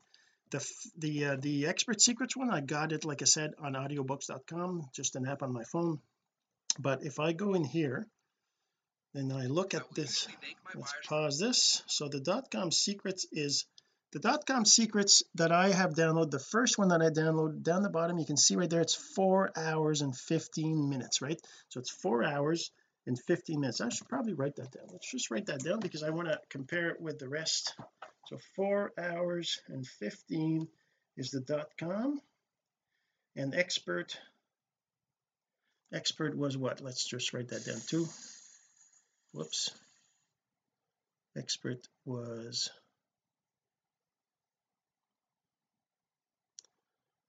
The 0.51 0.63
the 0.97 1.25
uh, 1.25 1.37
the 1.37 1.67
expert 1.67 2.01
secrets 2.01 2.37
one 2.37 2.51
I 2.51 2.61
got 2.61 2.93
it 2.93 3.05
like 3.05 3.23
I 3.23 3.27
said 3.27 3.55
on 3.59 3.75
audiobooks.com 3.75 4.89
just 4.95 5.17
an 5.17 5.27
app 5.27 5.43
on 5.43 5.53
my 5.53 5.65
phone 5.65 6.01
but 6.79 7.03
if 7.03 7.19
I 7.19 7.33
go 7.33 7.55
in 7.55 7.65
here 7.65 8.07
and 9.15 9.33
I 9.33 9.47
look 9.47 9.75
at 9.75 9.95
this 9.95 10.29
let's 10.75 10.95
pause 11.07 11.39
this. 11.39 11.83
So 11.87 12.09
the 12.09 12.21
dot 12.21 12.51
com 12.51 12.71
secrets 12.71 13.27
is 13.33 13.67
the 14.13 14.19
dot 14.21 14.47
com 14.47 14.65
secrets 14.65 15.23
that 15.35 15.53
I 15.53 15.71
have 15.71 15.95
downloaded 15.95 16.31
the 16.31 16.39
first 16.39 16.79
one 16.79 16.89
that 16.89 17.03
I 17.03 17.11
downloaded 17.11 17.63
down 17.63 17.83
the 17.83 17.91
bottom 17.91 18.19
you 18.19 18.27
can 18.27 18.37
see 18.37 18.57
right 18.57 18.71
there 18.71 18.81
it's 18.81 18.95
four 18.95 19.51
hours 19.57 20.03
and 20.03 20.17
15 20.17 20.89
minutes 20.89 21.21
right? 21.21 21.41
So 21.69 21.81
it's 21.81 21.91
four 21.91 22.25
hours 22.25 22.71
and 23.09 23.19
15 23.19 23.61
minutes. 23.61 23.81
I 23.81 23.89
should 23.89 24.09
probably 24.09 24.35
write 24.35 24.57
that 24.57 24.71
down. 24.71 24.85
Let's 24.93 25.11
just 25.11 25.31
write 25.31 25.47
that 25.47 25.65
down 25.65 25.81
because 25.81 26.03
I 26.03 26.11
want 26.11 26.29
to 26.29 26.39
compare 26.51 26.91
it 26.91 27.01
with 27.01 27.19
the 27.19 27.29
rest. 27.29 27.75
So 28.27 28.39
four 28.55 28.93
hours 28.99 29.63
and 29.69 29.87
15 29.87 30.69
is 31.17 31.31
the 31.31 31.41
dot 31.41 31.71
com. 31.79 32.21
And 33.35 33.55
expert 33.55 34.19
expert 35.93 36.37
was 36.37 36.57
what? 36.57 36.81
Let's 36.81 37.07
just 37.07 37.33
write 37.33 37.49
that 37.49 37.65
down 37.65 37.81
too. 37.87 38.07
Whoops. 39.33 39.71
Expert 41.37 41.87
was 42.05 42.71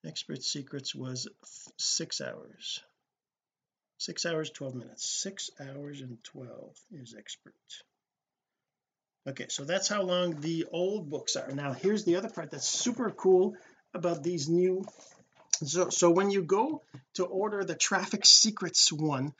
expert 0.06 0.42
secrets 0.44 0.96
was 0.96 1.28
six 1.78 2.22
hours. 2.22 2.82
Six 3.98 4.26
hours 4.26 4.50
12 4.52 4.76
minutes. 4.76 5.10
Six 5.10 5.50
hours 5.60 6.02
and 6.02 6.18
12 6.24 6.76
is 6.92 7.16
expert. 7.18 7.54
Okay 9.28 9.48
so 9.50 9.66
that's 9.66 9.88
how 9.88 10.02
long 10.02 10.40
the 10.40 10.66
old 10.72 11.10
books 11.10 11.36
are. 11.36 11.52
Now 11.52 11.74
here's 11.74 12.06
the 12.06 12.16
other 12.16 12.30
part 12.30 12.52
that's 12.52 12.68
super 12.68 13.12
cool 13.12 13.56
about 13.94 14.24
these 14.24 14.48
new 14.48 14.86
so 15.68 15.90
so 15.90 16.10
when 16.10 16.32
you 16.32 16.44
go 16.44 16.82
to 17.16 17.26
order 17.26 17.64
the 17.64 17.76
traffic 17.76 18.26
secrets 18.26 18.92
one 18.92 19.34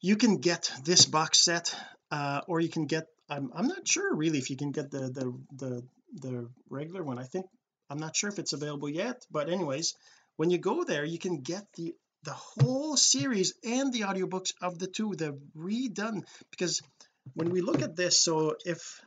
you 0.00 0.16
can 0.16 0.36
get 0.38 0.70
this 0.84 1.06
box 1.06 1.40
set 1.40 1.74
uh 2.10 2.40
or 2.46 2.60
you 2.60 2.68
can 2.68 2.86
get 2.86 3.06
I'm, 3.28 3.50
I'm 3.54 3.66
not 3.66 3.88
sure 3.88 4.14
really 4.14 4.38
if 4.38 4.50
you 4.50 4.56
can 4.56 4.70
get 4.70 4.90
the 4.90 4.98
the 4.98 5.38
the 5.56 5.82
the 6.16 6.48
regular 6.70 7.02
one. 7.02 7.18
I 7.18 7.24
think 7.24 7.46
I'm 7.90 7.98
not 7.98 8.14
sure 8.14 8.30
if 8.30 8.38
it's 8.38 8.52
available 8.52 8.88
yet 8.88 9.24
but 9.30 9.48
anyways 9.48 9.94
when 10.36 10.50
you 10.50 10.58
go 10.58 10.84
there 10.84 11.04
you 11.04 11.18
can 11.18 11.40
get 11.40 11.64
the 11.76 11.94
the 12.24 12.32
whole 12.32 12.96
series 12.96 13.54
and 13.62 13.92
the 13.92 14.00
audiobooks 14.00 14.54
of 14.62 14.78
the 14.78 14.86
two. 14.86 15.14
The 15.14 15.38
redone 15.56 16.24
because 16.50 16.82
when 17.34 17.50
we 17.50 17.60
look 17.60 17.82
at 17.82 17.96
this 17.96 18.22
so 18.22 18.56
if 18.64 19.00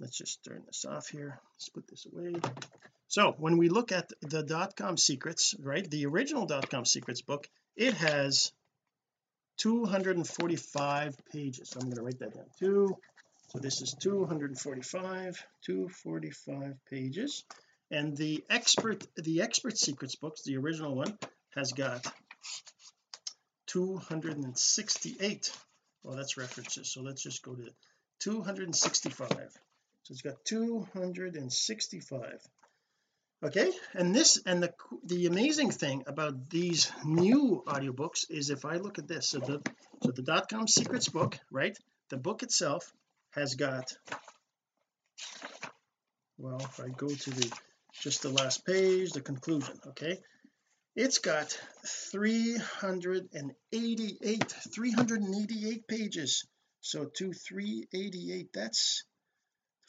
let's 0.00 0.16
just 0.16 0.44
turn 0.44 0.62
this 0.66 0.84
off 0.84 1.08
here. 1.08 1.40
Let's 1.54 1.68
put 1.70 1.88
this 1.88 2.06
away 2.06 2.34
so 3.08 3.34
when 3.38 3.56
we 3.56 3.68
look 3.68 3.92
at 3.92 4.10
the 4.20 4.42
dot 4.42 4.76
com 4.76 4.96
secrets 4.96 5.54
right 5.58 5.90
the 5.90 6.06
original 6.06 6.46
dot 6.46 6.70
com 6.70 6.84
secrets 6.84 7.22
book 7.22 7.48
it 7.76 7.94
has 7.94 8.52
245 9.58 11.16
pages. 11.32 11.70
So 11.70 11.80
I'm 11.80 11.86
going 11.86 11.96
to 11.96 12.02
write 12.02 12.20
that 12.20 12.34
down 12.34 12.46
too 12.58 12.96
so 13.48 13.58
this 13.58 13.80
is 13.80 13.94
245 14.00 15.46
245 15.64 16.74
pages. 16.90 17.44
And 17.90 18.16
the 18.16 18.44
expert 18.50 19.06
the 19.16 19.40
expert 19.40 19.78
secrets 19.78 20.14
books 20.16 20.42
the 20.42 20.58
original 20.58 20.94
one 20.94 21.18
has 21.54 21.72
got 21.72 22.06
268 23.68 25.52
well 26.02 26.16
that's 26.16 26.36
references 26.36 26.92
so 26.92 27.00
let's 27.00 27.22
just 27.22 27.42
go 27.42 27.54
to 27.54 27.68
265 28.20 29.28
so 30.02 30.12
it's 30.12 30.22
got 30.22 30.44
265 30.44 32.42
okay 33.42 33.70
and 33.94 34.14
this 34.14 34.40
and 34.46 34.62
the 34.62 34.72
the 35.04 35.26
amazing 35.26 35.70
thing 35.70 36.02
about 36.06 36.50
these 36.50 36.90
new 37.04 37.62
audiobooks 37.66 38.30
is 38.30 38.50
if 38.50 38.64
I 38.64 38.76
look 38.76 38.98
at 38.98 39.06
this 39.06 39.30
so 39.30 39.38
the 39.38 39.62
so 40.02 40.10
the 40.10 40.22
dot 40.22 40.48
com 40.48 40.66
secrets 40.66 41.08
book 41.08 41.38
right 41.50 41.76
the 42.10 42.16
book 42.16 42.42
itself 42.42 42.92
has 43.30 43.54
got 43.54 43.92
well 46.36 46.60
if 46.60 46.80
I 46.80 46.88
go 46.88 47.08
to 47.08 47.30
the 47.30 47.52
just 48.00 48.22
the 48.22 48.30
last 48.30 48.66
page 48.66 49.12
the 49.12 49.20
conclusion 49.20 49.78
okay? 49.88 50.18
It's 51.00 51.18
got 51.18 51.56
388 52.10 54.52
388 54.74 55.86
pages. 55.86 56.44
So 56.80 57.04
to 57.04 57.32
388 57.32 58.52
that's 58.52 59.04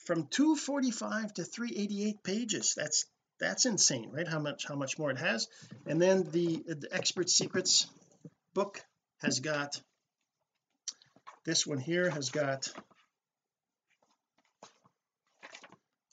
from 0.06 0.28
245 0.28 1.34
to 1.34 1.44
388 1.44 2.24
pages 2.24 2.76
that's 2.78 3.08
that's 3.40 3.66
insane 3.66 4.10
right? 4.12 4.28
How 4.28 4.40
much 4.40 4.66
how 4.68 4.76
much 4.76 5.00
more 5.00 5.12
it 5.12 5.18
has. 5.18 5.48
And 5.86 6.02
then 6.02 6.24
the, 6.32 6.64
the 6.68 6.88
expert 6.92 7.30
secrets 7.30 7.88
book 8.54 8.82
has 9.22 9.40
got 9.40 9.82
this 11.46 11.66
one 11.66 11.80
here 11.80 12.10
has 12.10 12.30
got 12.30 12.68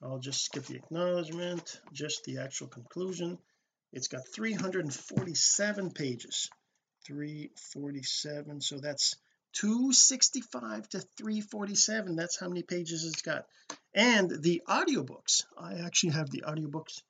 I'll 0.02 0.18
just 0.18 0.44
skip 0.44 0.64
the 0.66 0.76
acknowledgement 0.76 1.80
just 1.92 2.24
the 2.24 2.38
actual 2.38 2.68
conclusion. 2.68 3.38
It's 3.92 4.08
got 4.08 4.28
347 4.28 5.90
pages. 5.90 6.48
347 7.06 8.60
so 8.60 8.78
that's 8.78 9.16
265 9.54 10.88
to 10.90 11.00
347 11.16 12.16
that's 12.16 12.38
how 12.38 12.48
many 12.48 12.62
pages 12.62 13.04
it's 13.04 13.22
got. 13.22 13.46
And 13.94 14.30
the 14.30 14.62
audiobooks 14.68 15.44
I 15.58 15.80
actually 15.84 16.12
have 16.12 16.30
the 16.30 16.44
audiobooks 16.46 17.02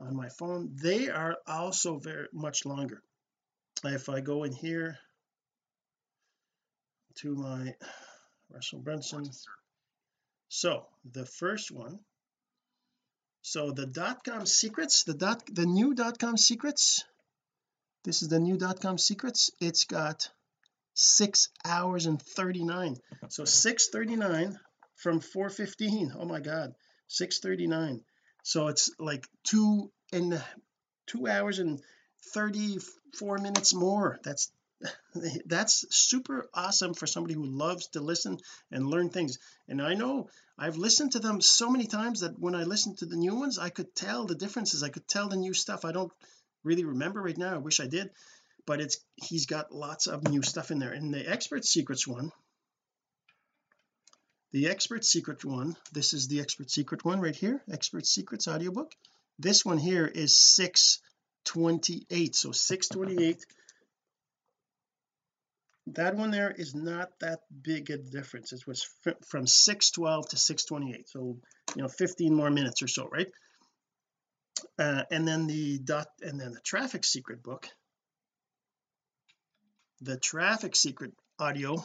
on 0.00 0.16
my 0.16 0.28
phone. 0.28 0.70
They 0.74 1.08
are 1.08 1.36
also 1.46 1.98
very 1.98 2.28
much 2.32 2.64
longer. 2.64 3.02
If 3.84 4.08
I 4.08 4.20
go 4.20 4.44
in 4.44 4.52
here 4.52 4.98
to 7.16 7.34
my 7.34 7.74
Russell 8.50 8.80
Brunson. 8.80 9.30
So 10.48 10.86
the 11.12 11.26
first 11.26 11.70
one. 11.70 11.98
So 13.42 13.70
the 13.70 13.86
dot 13.86 14.24
com 14.24 14.46
secrets 14.46 15.04
the 15.04 15.14
dot 15.14 15.42
the 15.52 15.66
new 15.66 15.94
dot 15.94 16.18
com 16.18 16.36
secrets. 16.36 17.04
This 18.04 18.22
is 18.22 18.28
the 18.28 18.40
new 18.40 18.56
dot 18.56 18.80
com 18.80 18.98
secrets. 18.98 19.50
It's 19.60 19.84
got 19.84 20.30
six 20.94 21.48
hours 21.64 22.06
and 22.06 22.20
39 22.20 22.96
so 23.28 23.44
639 23.44 24.58
from 24.96 25.20
415 25.20 26.12
oh 26.18 26.24
my 26.24 26.40
god. 26.40 26.74
639 27.08 28.04
so 28.48 28.68
it's 28.68 28.90
like 28.98 29.28
two 29.44 29.90
and 30.10 30.42
two 31.06 31.26
hours 31.28 31.58
and 31.58 31.82
34 32.32 33.36
minutes 33.36 33.74
more. 33.74 34.18
That's 34.24 34.50
that's 35.44 35.84
super 35.94 36.48
awesome 36.54 36.94
for 36.94 37.06
somebody 37.06 37.34
who 37.34 37.44
loves 37.44 37.88
to 37.88 38.00
listen 38.00 38.38
and 38.70 38.86
learn 38.86 39.10
things. 39.10 39.38
And 39.68 39.82
I 39.82 39.92
know 39.92 40.30
I've 40.58 40.78
listened 40.78 41.12
to 41.12 41.18
them 41.18 41.42
so 41.42 41.68
many 41.68 41.86
times 41.86 42.20
that 42.20 42.40
when 42.40 42.54
I 42.54 42.62
listen 42.62 42.96
to 42.96 43.04
the 43.04 43.16
new 43.16 43.34
ones 43.34 43.58
I 43.58 43.68
could 43.68 43.94
tell 43.94 44.24
the 44.24 44.34
differences. 44.34 44.82
I 44.82 44.88
could 44.88 45.06
tell 45.06 45.28
the 45.28 45.36
new 45.36 45.52
stuff. 45.52 45.84
I 45.84 45.92
don't 45.92 46.12
really 46.64 46.86
remember 46.86 47.20
right 47.20 47.36
now. 47.36 47.52
I 47.52 47.58
wish 47.58 47.80
I 47.80 47.86
did. 47.86 48.08
But 48.64 48.80
it's 48.80 48.96
he's 49.16 49.44
got 49.44 49.74
lots 49.74 50.06
of 50.06 50.26
new 50.26 50.40
stuff 50.40 50.70
in 50.70 50.78
there. 50.78 50.94
In 50.94 51.10
the 51.10 51.28
expert 51.28 51.66
secrets 51.66 52.08
one 52.08 52.32
the 54.52 54.68
expert 54.68 55.04
secret 55.04 55.44
one 55.44 55.76
this 55.92 56.12
is 56.12 56.28
the 56.28 56.40
expert 56.40 56.70
secret 56.70 57.04
one 57.04 57.20
right 57.20 57.36
here 57.36 57.62
expert 57.70 58.06
secrets 58.06 58.48
audiobook. 58.48 58.92
This 59.38 59.64
one 59.64 59.78
here 59.78 60.06
is 60.06 60.36
628 60.36 62.34
so 62.34 62.52
628 62.52 63.44
that 65.94 66.16
one 66.16 66.30
there 66.30 66.50
is 66.50 66.74
not 66.74 67.10
that 67.20 67.40
big 67.62 67.90
a 67.90 67.96
difference. 67.98 68.52
It 68.52 68.66
was 68.66 68.86
from 69.26 69.46
612 69.46 70.28
to 70.30 70.36
628 70.36 71.08
so 71.08 71.38
you 71.76 71.82
know 71.82 71.88
15 71.88 72.34
more 72.34 72.50
minutes 72.50 72.82
or 72.82 72.88
so 72.88 73.08
right? 73.08 73.30
Uh, 74.78 75.04
and 75.10 75.26
then 75.26 75.46
the 75.46 75.78
dot 75.78 76.08
and 76.22 76.40
then 76.40 76.52
the 76.52 76.60
traffic 76.60 77.04
secret 77.04 77.42
book. 77.42 77.68
The 80.00 80.16
traffic 80.16 80.76
secret 80.76 81.12
audio 81.38 81.84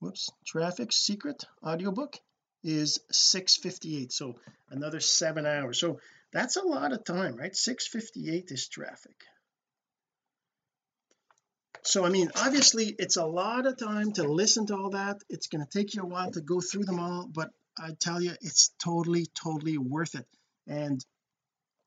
whoops. 0.00 0.30
Traffic 0.46 0.92
secret 0.92 1.44
audiobook 1.64 2.18
is 2.62 3.00
658 3.10 4.12
so 4.12 4.38
another 4.70 5.00
seven 5.00 5.46
hours. 5.46 5.78
So 5.78 6.00
that's 6.32 6.56
a 6.56 6.62
lot 6.62 6.92
of 6.92 7.04
time 7.04 7.36
right? 7.36 7.54
658 7.54 8.50
is 8.50 8.68
traffic. 8.68 9.14
So 11.82 12.04
I 12.04 12.10
mean 12.10 12.30
obviously 12.36 12.94
it's 12.98 13.16
a 13.16 13.26
lot 13.26 13.66
of 13.66 13.76
time 13.76 14.12
to 14.12 14.24
listen 14.24 14.66
to 14.66 14.76
all 14.76 14.90
that. 14.90 15.22
It's 15.28 15.46
going 15.46 15.64
to 15.64 15.70
take 15.70 15.94
you 15.94 16.02
a 16.02 16.06
while 16.06 16.30
to 16.32 16.40
go 16.40 16.60
through 16.60 16.84
them 16.84 17.00
all 17.00 17.28
but 17.32 17.50
I 17.78 17.92
tell 17.98 18.20
you 18.20 18.32
it's 18.40 18.72
totally 18.82 19.26
totally 19.26 19.78
worth 19.78 20.14
it. 20.14 20.26
And 20.66 21.04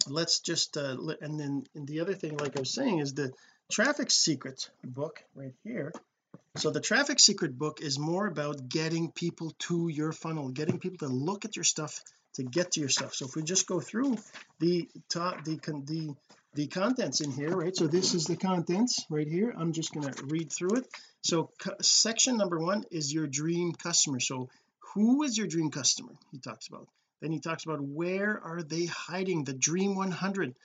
let's 0.07 0.39
just 0.39 0.77
uh 0.77 0.97
and 1.21 1.39
then 1.39 1.63
and 1.75 1.87
the 1.87 1.99
other 1.99 2.13
thing 2.13 2.37
like 2.37 2.57
I 2.57 2.61
was 2.61 2.73
saying 2.73 2.99
is 2.99 3.13
the 3.13 3.31
traffic 3.71 4.09
secrets 4.11 4.69
book 4.83 5.23
right 5.35 5.53
here 5.63 5.93
so 6.55 6.69
the 6.69 6.81
traffic 6.81 7.19
secret 7.19 7.57
book 7.57 7.79
is 7.81 7.97
more 7.97 8.27
about 8.27 8.67
getting 8.67 9.11
people 9.11 9.53
to 9.59 9.87
your 9.87 10.11
funnel 10.11 10.49
getting 10.49 10.79
people 10.79 11.07
to 11.07 11.13
look 11.13 11.45
at 11.45 11.55
your 11.55 11.63
stuff 11.63 12.01
to 12.33 12.43
get 12.43 12.71
to 12.71 12.79
your 12.79 12.89
stuff. 12.89 13.13
So 13.13 13.25
if 13.25 13.35
we 13.35 13.43
just 13.43 13.67
go 13.67 13.79
through 13.79 14.17
the 14.59 14.87
top 15.09 15.43
the 15.43 15.55
the 15.55 16.15
the 16.53 16.67
contents 16.67 17.21
in 17.21 17.31
here 17.31 17.49
right? 17.49 17.75
So 17.75 17.87
this 17.87 18.13
is 18.13 18.25
the 18.25 18.35
contents 18.35 19.05
right 19.09 19.27
here. 19.27 19.53
I'm 19.57 19.73
just 19.73 19.93
going 19.93 20.11
to 20.11 20.25
read 20.25 20.51
through 20.51 20.77
it. 20.77 20.87
So 21.21 21.51
section 21.81 22.37
number 22.37 22.59
one 22.59 22.83
is 22.91 23.13
your 23.13 23.27
dream 23.27 23.73
customer. 23.73 24.19
So 24.19 24.49
who 24.93 25.23
is 25.23 25.37
your 25.37 25.47
dream 25.47 25.71
customer? 25.71 26.11
He 26.31 26.39
talks 26.39 26.67
about. 26.67 26.87
Then 27.21 27.31
he 27.31 27.39
talks 27.39 27.63
about 27.65 27.81
where 27.81 28.41
are 28.43 28.63
they 28.63 28.85
hiding 28.85 29.43
the 29.43 29.53
dream 29.53 29.95
100 29.95 30.55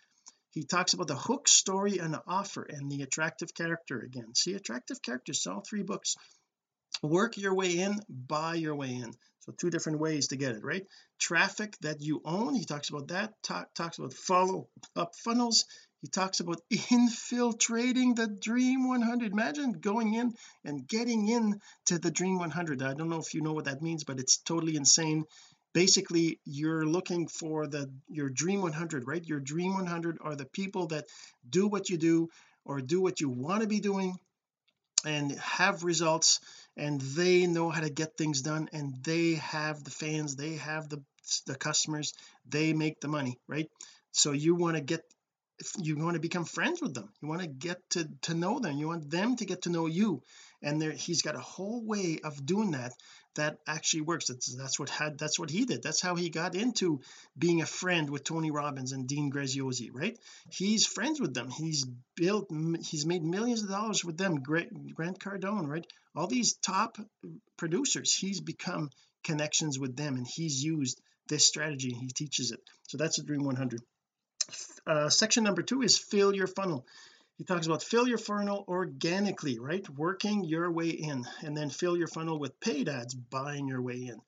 he 0.57 0.65
talks 0.65 0.95
about 0.95 1.07
the 1.07 1.15
hook 1.15 1.49
story 1.49 1.99
and 1.99 2.15
the 2.15 2.23
offer 2.27 2.63
and 2.63 2.91
the 2.91 3.03
attractive 3.03 3.53
character 3.53 4.01
again. 4.01 4.35
See 4.35 4.55
attractive 4.55 5.03
characters 5.03 5.47
all 5.47 5.61
three 5.61 5.83
books. 5.83 6.17
Work 7.03 7.37
your 7.37 7.55
way 7.55 7.79
in 7.79 8.01
buy 8.09 8.55
your 8.55 8.75
way 8.75 8.95
in. 8.95 9.13
So 9.41 9.53
two 9.53 9.69
different 9.69 10.01
ways 10.01 10.29
to 10.29 10.37
get 10.37 10.57
it 10.57 10.65
right? 10.65 10.87
Traffic 11.19 11.77
that 11.83 12.01
you 12.01 12.23
own 12.25 12.55
he 12.55 12.65
talks 12.65 12.89
about 12.89 13.09
that. 13.09 13.35
Talk, 13.43 13.75
talks 13.75 13.99
about 13.99 14.15
follow 14.15 14.69
up 14.97 15.15
funnels. 15.23 15.67
He 16.01 16.09
talks 16.09 16.41
about 16.41 16.63
infiltrating 16.91 18.15
the 18.15 18.27
dream 18.27 18.89
100 18.89 19.33
imagine 19.33 19.73
going 19.73 20.15
in 20.15 20.33
and 20.65 20.89
getting 20.89 21.29
in 21.29 21.61
to 21.89 21.99
the 21.99 22.11
dream 22.11 22.39
100 22.39 22.83
I 22.83 22.95
don't 22.95 23.11
know 23.11 23.21
if 23.21 23.35
you 23.35 23.43
know 23.43 23.53
what 23.53 23.67
that 23.67 23.83
means 23.83 24.05
but 24.05 24.21
it's 24.21 24.39
totally 24.39 24.77
insane 24.77 25.25
basically 25.77 26.41
you're 26.47 26.87
looking 26.87 27.29
for 27.29 27.67
the 27.67 27.91
your 28.09 28.31
dream 28.31 28.63
100 28.63 29.07
right? 29.07 29.23
Your 29.27 29.41
dream 29.41 29.75
100 29.75 30.17
are 30.23 30.35
the 30.35 30.47
people 30.47 30.87
that 30.87 31.05
do 31.59 31.69
what 31.69 31.91
you 31.91 31.99
do 31.99 32.31
or 32.65 32.81
do 32.81 33.03
what 33.03 33.21
you 33.21 33.29
want 33.29 33.61
to 33.61 33.69
be 33.69 33.81
doing 33.81 34.17
and 35.05 35.33
have 35.33 35.85
results 35.85 36.41
and 36.79 36.99
they 37.19 37.47
know 37.47 37.69
how 37.69 37.83
to 37.83 37.91
get 37.91 38.17
things 38.17 38.41
done 38.41 38.71
and 38.73 38.95
they 39.05 39.35
have 39.35 39.85
the 39.85 39.91
fans 39.91 40.35
they 40.35 40.55
have 40.55 40.89
the 40.89 41.03
the 41.47 41.57
customers 41.69 42.15
they 42.49 42.73
make 42.73 42.99
the 43.01 43.09
money 43.19 43.37
right? 43.47 43.69
So 44.13 44.33
you 44.33 44.55
want 44.55 44.77
to 44.77 44.83
get 44.83 45.03
you 45.79 45.99
want 45.99 46.15
to 46.15 46.21
become 46.29 46.47
friends 46.47 46.81
with 46.81 46.95
them. 46.95 47.09
You 47.21 47.29
want 47.29 47.43
to 47.43 47.49
get 47.49 47.79
to 47.91 48.09
to 48.23 48.35
know 48.35 48.61
them. 48.61 48.79
You 48.79 48.89
want 48.89 49.11
them 49.11 49.37
to 49.37 49.45
get 49.45 49.63
to 49.63 49.71
know 49.71 49.87
you 49.87 50.23
and 50.67 50.83
there 50.83 50.91
he's 50.91 51.23
got 51.23 51.37
a 51.37 51.41
whole 51.41 51.81
way 51.83 52.19
of 52.25 52.45
doing 52.45 52.73
that 52.73 52.93
that 53.37 53.59
actually 53.69 54.01
works. 54.01 54.27
That's 54.27 54.55
that's 54.57 54.79
what 54.81 54.91
had 54.91 55.17
that's 55.17 55.39
what 55.39 55.49
he 55.49 55.65
did. 55.65 55.83
That's 55.83 56.01
how 56.03 56.17
he 56.17 56.29
got 56.29 56.57
into 56.57 57.01
being 57.39 57.63
a 57.63 57.67
friend 57.67 58.11
with 58.11 58.25
Tony 58.25 58.51
Robbins 58.51 58.93
and 58.93 59.07
Dean 59.07 59.31
Graziosi 59.31 59.91
right? 59.93 60.19
He's 60.51 60.85
friends 60.85 61.21
with 61.21 61.35
them. 61.35 61.51
He's 61.51 61.87
built 62.17 62.51
he's 62.83 63.07
made 63.07 63.23
millions 63.23 63.63
of 63.63 63.69
dollars 63.69 64.05
with 64.05 64.19
them. 64.19 64.43
Grant 64.43 65.21
Cardone 65.21 65.69
right? 65.69 65.87
All 66.17 66.27
these 66.27 66.55
top 66.55 66.99
producers 67.57 68.13
he's 68.13 68.41
become 68.41 68.91
connections 69.23 69.79
with 69.79 69.97
them 69.97 70.17
and 70.17 70.27
he's 70.27 70.63
used 70.63 71.01
this 71.29 71.47
strategy 71.47 71.91
he 71.93 72.09
teaches 72.09 72.51
it. 72.51 72.61
So 72.89 72.99
that's 72.99 73.19
a 73.19 73.23
dream 73.23 73.45
100 73.45 73.81
uh, 74.87 75.09
section 75.11 75.45
number 75.45 75.63
two 75.63 75.83
is 75.83 75.99
fill 75.99 76.35
your 76.35 76.47
funnel 76.47 76.87
he 77.37 77.45
talks 77.45 77.67
about 77.67 77.83
fill 77.83 78.09
your 78.09 78.19
funnel 78.19 78.65
organically 78.67 79.59
right? 79.59 79.89
Working 79.91 80.45
your 80.45 80.71
way 80.71 80.89
in 80.89 81.25
and 81.43 81.57
then 81.57 81.71
fill 81.71 81.97
your 81.97 82.09
funnel 82.09 82.39
with 82.39 82.61
paid 82.61 82.89
ads 82.89 83.15
buying 83.15 83.69
your 83.69 83.83
way 83.83 84.07
in. 84.07 84.21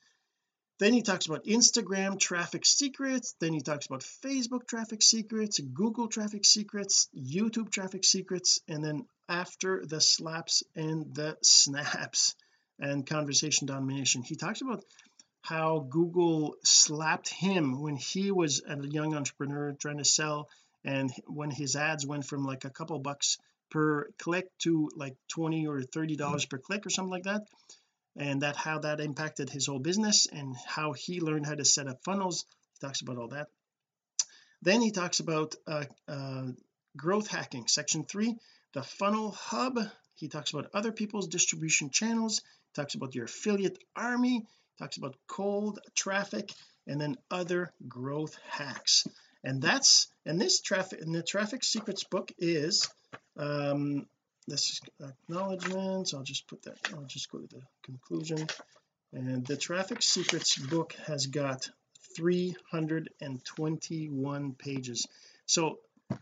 Then 0.78 0.92
he 0.92 1.02
talks 1.02 1.26
about 1.26 1.44
Instagram 1.44 2.20
traffic 2.20 2.64
secrets. 2.64 3.34
Then 3.40 3.52
he 3.52 3.60
talks 3.60 3.86
about 3.86 4.02
Facebook 4.24 4.68
traffic 4.68 5.02
secrets 5.02 5.58
Google 5.58 6.08
traffic 6.08 6.44
secrets 6.44 7.08
YouTube 7.16 7.70
traffic 7.70 8.04
secrets 8.04 8.60
and 8.68 8.84
then 8.84 9.06
after 9.28 9.84
the 9.84 10.00
slaps 10.00 10.62
and 10.76 11.14
the 11.14 11.36
snaps 11.42 12.36
and 12.78 13.06
conversation 13.06 13.66
domination. 13.66 14.22
He 14.22 14.36
talks 14.36 14.60
about 14.60 14.84
how 15.42 15.80
Google 15.80 16.56
slapped 16.62 17.28
him 17.28 17.80
when 17.80 17.96
he 17.96 18.30
was 18.30 18.62
a 18.68 18.76
young 18.86 19.14
entrepreneur 19.14 19.72
trying 19.72 19.98
to 19.98 20.04
sell 20.04 20.48
and 20.84 21.10
when 21.26 21.50
his 21.50 21.76
ads 21.76 22.06
went 22.06 22.24
from 22.24 22.44
like 22.44 22.64
a 22.64 22.70
couple 22.70 22.98
bucks 22.98 23.38
per 23.70 24.08
click 24.18 24.46
to 24.58 24.90
like 24.96 25.16
20 25.28 25.66
or 25.66 25.82
30 25.82 26.16
dollars 26.16 26.46
per 26.46 26.58
click 26.58 26.86
or 26.86 26.90
something 26.90 27.10
like 27.10 27.24
that 27.24 27.42
and 28.16 28.42
that 28.42 28.56
how 28.56 28.80
that 28.80 29.00
impacted 29.00 29.48
his 29.48 29.66
whole 29.66 29.78
business 29.78 30.26
and 30.26 30.56
how 30.66 30.92
he 30.92 31.20
learned 31.20 31.46
how 31.46 31.54
to 31.54 31.64
set 31.64 31.86
up 31.86 32.02
funnels 32.04 32.44
he 32.80 32.86
talks 32.86 33.00
about 33.00 33.18
all 33.18 33.28
that. 33.28 33.48
Then 34.62 34.80
he 34.80 34.90
talks 34.90 35.20
about 35.20 35.54
uh, 35.66 35.84
uh, 36.08 36.46
growth 36.96 37.28
hacking 37.28 37.68
section 37.68 38.04
three 38.04 38.36
the 38.74 38.82
funnel 38.82 39.30
hub. 39.30 39.78
He 40.14 40.28
talks 40.28 40.52
about 40.52 40.70
other 40.74 40.92
people's 40.92 41.28
distribution 41.28 41.90
channels 41.90 42.40
he 42.40 42.82
talks 42.82 42.94
about 42.94 43.14
your 43.14 43.26
affiliate 43.26 43.78
army 43.94 44.46
talks 44.78 44.96
about 44.96 45.16
cold 45.26 45.80
traffic 45.94 46.52
and 46.86 47.00
then 47.00 47.16
other 47.30 47.72
growth 47.88 48.36
hacks 48.48 49.06
and 49.44 49.62
that's 49.62 50.08
and 50.26 50.40
this 50.40 50.60
traffic 50.60 51.00
and 51.00 51.14
the 51.14 51.22
traffic 51.22 51.62
secrets 51.64 52.02
book 52.04 52.30
is 52.38 52.88
um 53.36 54.06
this 54.46 54.80
acknowledgments. 55.00 56.14
I'll 56.14 56.22
just 56.22 56.46
put 56.48 56.62
that 56.62 56.78
I'll 56.94 57.04
just 57.04 57.30
go 57.30 57.38
to 57.38 57.46
the 57.46 57.60
conclusion. 57.84 58.46
And 59.12 59.46
the 59.46 59.56
traffic 59.56 60.02
secrets 60.02 60.58
book 60.58 60.94
has 61.06 61.26
got 61.26 61.70
321 62.16 64.54
pages. 64.54 65.06
So 65.46 65.78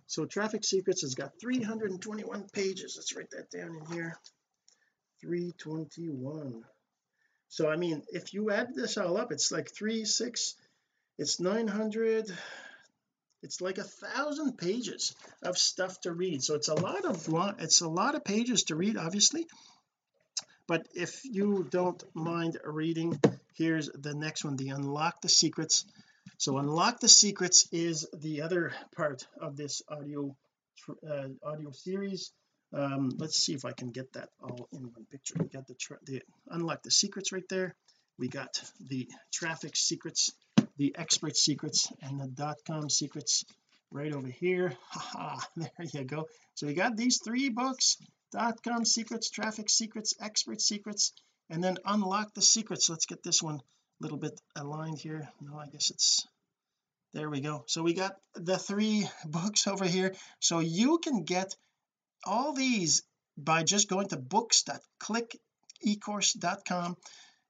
so 0.07 0.25
traffic 0.25 0.65
secrets 0.65 1.03
has 1.03 1.15
got 1.15 1.39
321 1.41 2.49
pages. 2.53 2.95
Let's 2.97 3.15
write 3.15 3.31
that 3.31 3.49
down 3.51 3.77
in 3.77 3.87
here. 3.95 4.19
321 5.21 6.65
so 7.49 7.71
I 7.71 7.77
mean 7.77 8.03
if 8.09 8.35
you 8.35 8.51
add 8.51 8.75
this 8.75 8.99
all 8.99 9.17
up 9.17 9.33
it's 9.33 9.51
like 9.51 9.71
three 9.71 10.05
six 10.05 10.57
it's 11.19 11.41
900 11.41 12.31
it's 13.47 13.61
like 13.61 13.79
a 13.79 13.85
thousand 13.85 14.59
pages 14.59 15.15
of 15.41 15.57
stuff 15.57 16.01
to 16.01 16.13
read. 16.13 16.43
So 16.43 16.57
it's 16.57 16.67
a 16.67 16.75
lot 16.75 17.05
of 17.05 17.17
it's 17.61 17.81
a 17.81 17.89
lot 17.89 18.17
of 18.17 18.25
pages 18.25 18.65
to 18.65 18.75
read 18.75 18.97
obviously. 18.97 19.47
But 20.67 20.89
if 20.95 21.25
you 21.25 21.65
don't 21.71 22.03
mind 22.13 22.59
reading 22.65 23.21
here's 23.55 23.89
the 23.89 24.15
next 24.15 24.45
one 24.45 24.57
the 24.57 24.71
unlock 24.71 25.21
the 25.21 25.29
secrets. 25.29 25.85
So 26.39 26.59
unlock 26.59 26.99
the 26.99 27.09
secrets 27.09 27.69
is 27.71 28.09
the 28.13 28.43
other 28.43 28.73
part 28.97 29.25
of 29.41 29.57
this 29.57 29.81
audio 29.89 30.37
uh, 31.09 31.29
audio 31.45 31.71
series. 31.71 32.33
Um 32.73 33.13
let's 33.17 33.39
see 33.39 33.55
if 33.55 33.65
I 33.65 33.73
can 33.81 33.91
get 33.93 34.13
that 34.15 34.31
all 34.43 34.69
in 34.73 34.83
one 34.97 35.07
picture. 35.13 35.37
We 35.39 35.47
got 35.47 35.69
the 35.69 35.77
the 36.05 36.23
unlock 36.49 36.83
the 36.83 36.91
secrets 36.91 37.31
right 37.31 37.49
there. 37.49 37.77
We 38.19 38.27
got 38.27 38.61
the 38.81 39.09
traffic 39.31 39.77
secrets 39.77 40.33
the 40.77 40.95
expert 40.97 41.37
secrets 41.37 41.91
and 42.03 42.21
the 42.21 42.27
dot 42.27 42.57
com 42.67 42.91
secrets 42.91 43.45
right 43.91 44.13
over 44.13 44.29
here. 44.29 44.75
Haha 44.91 45.39
there 45.57 45.71
you 45.93 46.05
go. 46.05 46.29
So 46.55 46.67
we 46.67 46.75
got 46.75 46.97
these 46.97 47.21
three 47.23 47.49
books 47.49 47.97
dot 48.33 48.63
com 48.63 48.85
secrets 48.85 49.31
traffic 49.31 49.71
secrets 49.71 50.15
expert 50.21 50.61
secrets 50.61 51.13
and 51.51 51.63
then 51.63 51.79
unlock 51.85 52.35
the 52.35 52.43
secrets. 52.43 52.91
Let's 52.91 53.07
get 53.07 53.23
this 53.23 53.41
one 53.43 53.57
a 53.57 53.61
little 54.01 54.19
bit 54.19 54.41
aligned 54.57 54.99
here. 54.99 55.29
No 55.41 55.59
I 55.59 55.69
guess 55.69 55.91
it's 55.91 56.27
there 57.13 57.31
we 57.31 57.41
go. 57.41 57.65
So 57.67 57.83
we 57.83 57.95
got 57.95 58.17
the 58.35 58.59
three 58.59 59.09
books 59.25 59.67
over 59.67 59.87
here. 59.87 60.15
So 60.41 60.59
you 60.59 60.99
can 60.99 61.25
get 61.25 61.57
all 62.25 62.53
these 62.53 63.03
by 63.39 63.63
just 63.63 63.89
going 63.89 64.09
to 64.09 64.17
books.clickecourse.com 64.17 66.97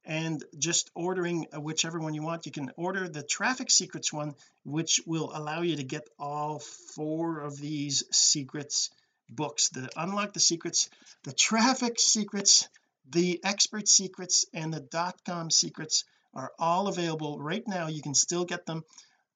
and 0.06 0.42
just 0.58 0.90
ordering 0.94 1.46
whichever 1.52 1.98
one 1.98 2.14
you 2.14 2.22
want. 2.22 2.46
You 2.46 2.52
can 2.52 2.70
order 2.76 3.08
the 3.08 3.22
traffic 3.22 3.70
secrets 3.70 4.12
one 4.12 4.34
which 4.64 5.00
will 5.06 5.30
allow 5.34 5.62
you 5.62 5.76
to 5.76 5.84
get 5.84 6.08
all 6.18 6.60
four 6.94 7.40
of 7.40 7.58
these 7.58 8.04
secrets 8.10 8.90
books 9.28 9.70
the 9.70 9.88
unlock 9.96 10.32
the 10.32 10.40
secrets 10.40 10.88
the 11.24 11.32
traffic 11.32 11.98
secrets 11.98 12.68
the 13.10 13.40
expert 13.44 13.88
secrets 13.88 14.46
and 14.54 14.72
the 14.72 14.80
dot 14.80 15.16
com 15.24 15.50
secrets 15.50 16.04
are 16.36 16.52
all 16.58 16.88
available 16.88 17.38
right 17.38 17.62
now. 17.66 17.86
You 17.88 18.02
can 18.02 18.12
still 18.14 18.44
get 18.44 18.66
them. 18.66 18.84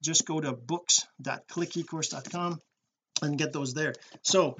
Just 0.02 0.26
go 0.26 0.38
to 0.40 0.52
books.clickecourse.com 0.52 2.60
and 3.22 3.38
get 3.38 3.52
those 3.52 3.74
there. 3.74 3.92
So 4.22 4.56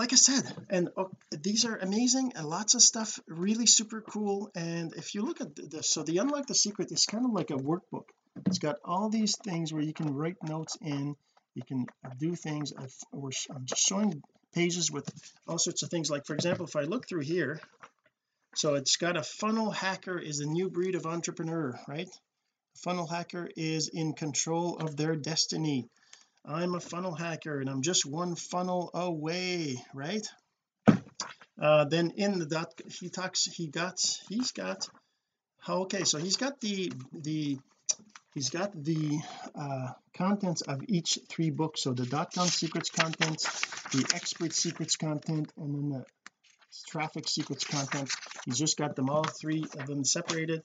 like 0.00 0.14
I 0.14 0.16
said 0.16 0.50
and 0.70 0.88
oh, 0.96 1.10
these 1.30 1.66
are 1.66 1.76
amazing 1.76 2.32
and 2.34 2.46
lots 2.46 2.74
of 2.74 2.80
stuff 2.80 3.20
really 3.28 3.66
super 3.66 4.00
cool. 4.00 4.50
And 4.54 4.94
if 4.94 5.14
you 5.14 5.20
look 5.20 5.42
at 5.42 5.54
this 5.54 5.90
so 5.90 6.02
the 6.02 6.16
unlock 6.16 6.46
the 6.46 6.54
secret 6.54 6.90
is 6.90 7.04
kind 7.04 7.26
of 7.26 7.32
like 7.32 7.50
a 7.50 7.62
workbook. 7.68 8.06
It's 8.46 8.58
got 8.58 8.76
all 8.82 9.10
these 9.10 9.36
things 9.44 9.74
where 9.74 9.82
you 9.82 9.92
can 9.92 10.14
write 10.14 10.42
notes 10.42 10.78
in. 10.80 11.16
You 11.54 11.62
can 11.68 11.86
do 12.18 12.34
things. 12.34 12.72
I've, 12.72 12.96
I'm 13.12 13.66
just 13.66 13.86
showing 13.86 14.22
pages 14.54 14.90
with 14.90 15.06
all 15.46 15.58
sorts 15.58 15.82
of 15.82 15.90
things. 15.90 16.10
Like 16.10 16.24
for 16.24 16.32
example 16.32 16.64
if 16.64 16.76
I 16.76 16.84
look 16.84 17.06
through 17.06 17.26
here 17.34 17.60
so 18.54 18.76
it's 18.76 18.96
got 18.96 19.18
a 19.18 19.22
funnel 19.22 19.70
hacker 19.70 20.18
is 20.18 20.40
a 20.40 20.46
new 20.46 20.70
breed 20.70 20.94
of 20.94 21.04
entrepreneur 21.04 21.78
right? 21.86 22.08
Funnel 22.84 23.06
hacker 23.06 23.50
is 23.54 23.90
in 23.92 24.14
control 24.14 24.78
of 24.78 24.96
their 24.96 25.14
destiny 25.14 25.90
I'm 26.50 26.74
a 26.74 26.80
funnel 26.80 27.14
hacker 27.14 27.60
and 27.60 27.70
I'm 27.70 27.82
just 27.82 28.04
one 28.04 28.34
funnel 28.34 28.90
away 28.92 29.76
right? 29.94 30.26
Uh, 31.60 31.84
then 31.84 32.12
in 32.16 32.38
the 32.38 32.46
dot 32.46 32.72
he 32.88 33.08
talks 33.08 33.44
he 33.44 33.68
got 33.68 34.00
he's 34.28 34.50
got 34.52 34.88
okay 35.68 36.04
so 36.04 36.18
he's 36.18 36.36
got 36.36 36.60
the 36.60 36.92
the 37.12 37.58
he's 38.34 38.50
got 38.50 38.72
the 38.84 39.20
uh 39.54 39.92
contents 40.16 40.62
of 40.62 40.82
each 40.88 41.18
three 41.28 41.50
books. 41.50 41.82
So 41.82 41.92
the 41.92 42.06
dot-com 42.06 42.48
secrets 42.48 42.90
content 42.90 43.42
the 43.92 44.10
expert 44.14 44.52
secrets 44.52 44.96
content 44.96 45.52
and 45.56 45.74
then 45.74 45.88
the 45.90 46.04
traffic 46.88 47.28
secrets 47.28 47.64
content. 47.64 48.10
He's 48.44 48.58
just 48.58 48.76
got 48.76 48.96
them 48.96 49.08
all 49.08 49.24
three 49.24 49.64
of 49.78 49.86
them 49.86 50.04
separated. 50.04 50.62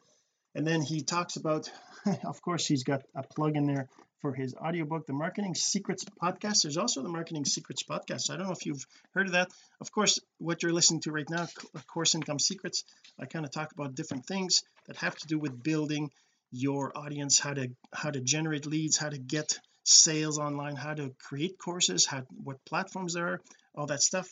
And 0.55 0.65
then 0.65 0.81
he 0.81 1.01
talks 1.01 1.35
about 1.35 1.69
of 2.25 2.41
course 2.41 2.65
he's 2.65 2.83
got 2.83 3.03
a 3.15 3.23
plug 3.23 3.55
in 3.55 3.67
there 3.67 3.87
for 4.25 4.33
his 4.33 4.55
audiobook 4.55 5.05
the 5.05 5.13
marketing 5.13 5.53
secrets 5.53 6.03
podcast. 6.03 6.63
There's 6.63 6.77
also 6.77 7.03
the 7.03 7.09
marketing 7.09 7.45
secrets 7.45 7.83
podcast. 7.83 8.31
I 8.31 8.37
don't 8.37 8.47
know 8.47 8.53
if 8.53 8.65
you've 8.65 8.83
heard 9.13 9.27
of 9.27 9.33
that. 9.33 9.51
Of 9.79 9.91
course 9.91 10.19
what 10.39 10.63
you're 10.63 10.73
listening 10.73 11.01
to 11.01 11.11
right 11.11 11.29
now 11.29 11.47
course 11.85 12.15
income 12.15 12.39
secrets 12.39 12.83
I 13.19 13.27
kind 13.27 13.45
of 13.45 13.51
talk 13.51 13.71
about 13.71 13.93
different 13.93 14.25
things 14.25 14.63
that 14.87 14.97
have 14.97 15.15
to 15.15 15.27
do 15.27 15.37
with 15.37 15.61
building 15.61 16.09
your 16.51 16.91
audience 16.97 17.37
how 17.37 17.53
to 17.53 17.69
how 17.93 18.09
to 18.09 18.19
generate 18.19 18.65
leads 18.65 18.97
how 18.97 19.09
to 19.09 19.19
get 19.19 19.59
sales 19.83 20.39
online 20.39 20.75
how 20.75 20.95
to 20.95 21.13
create 21.19 21.59
courses 21.59 22.07
how 22.07 22.23
what 22.43 22.65
platforms 22.65 23.13
there 23.13 23.27
are 23.27 23.41
all 23.75 23.85
that 23.85 24.01
stuff. 24.01 24.27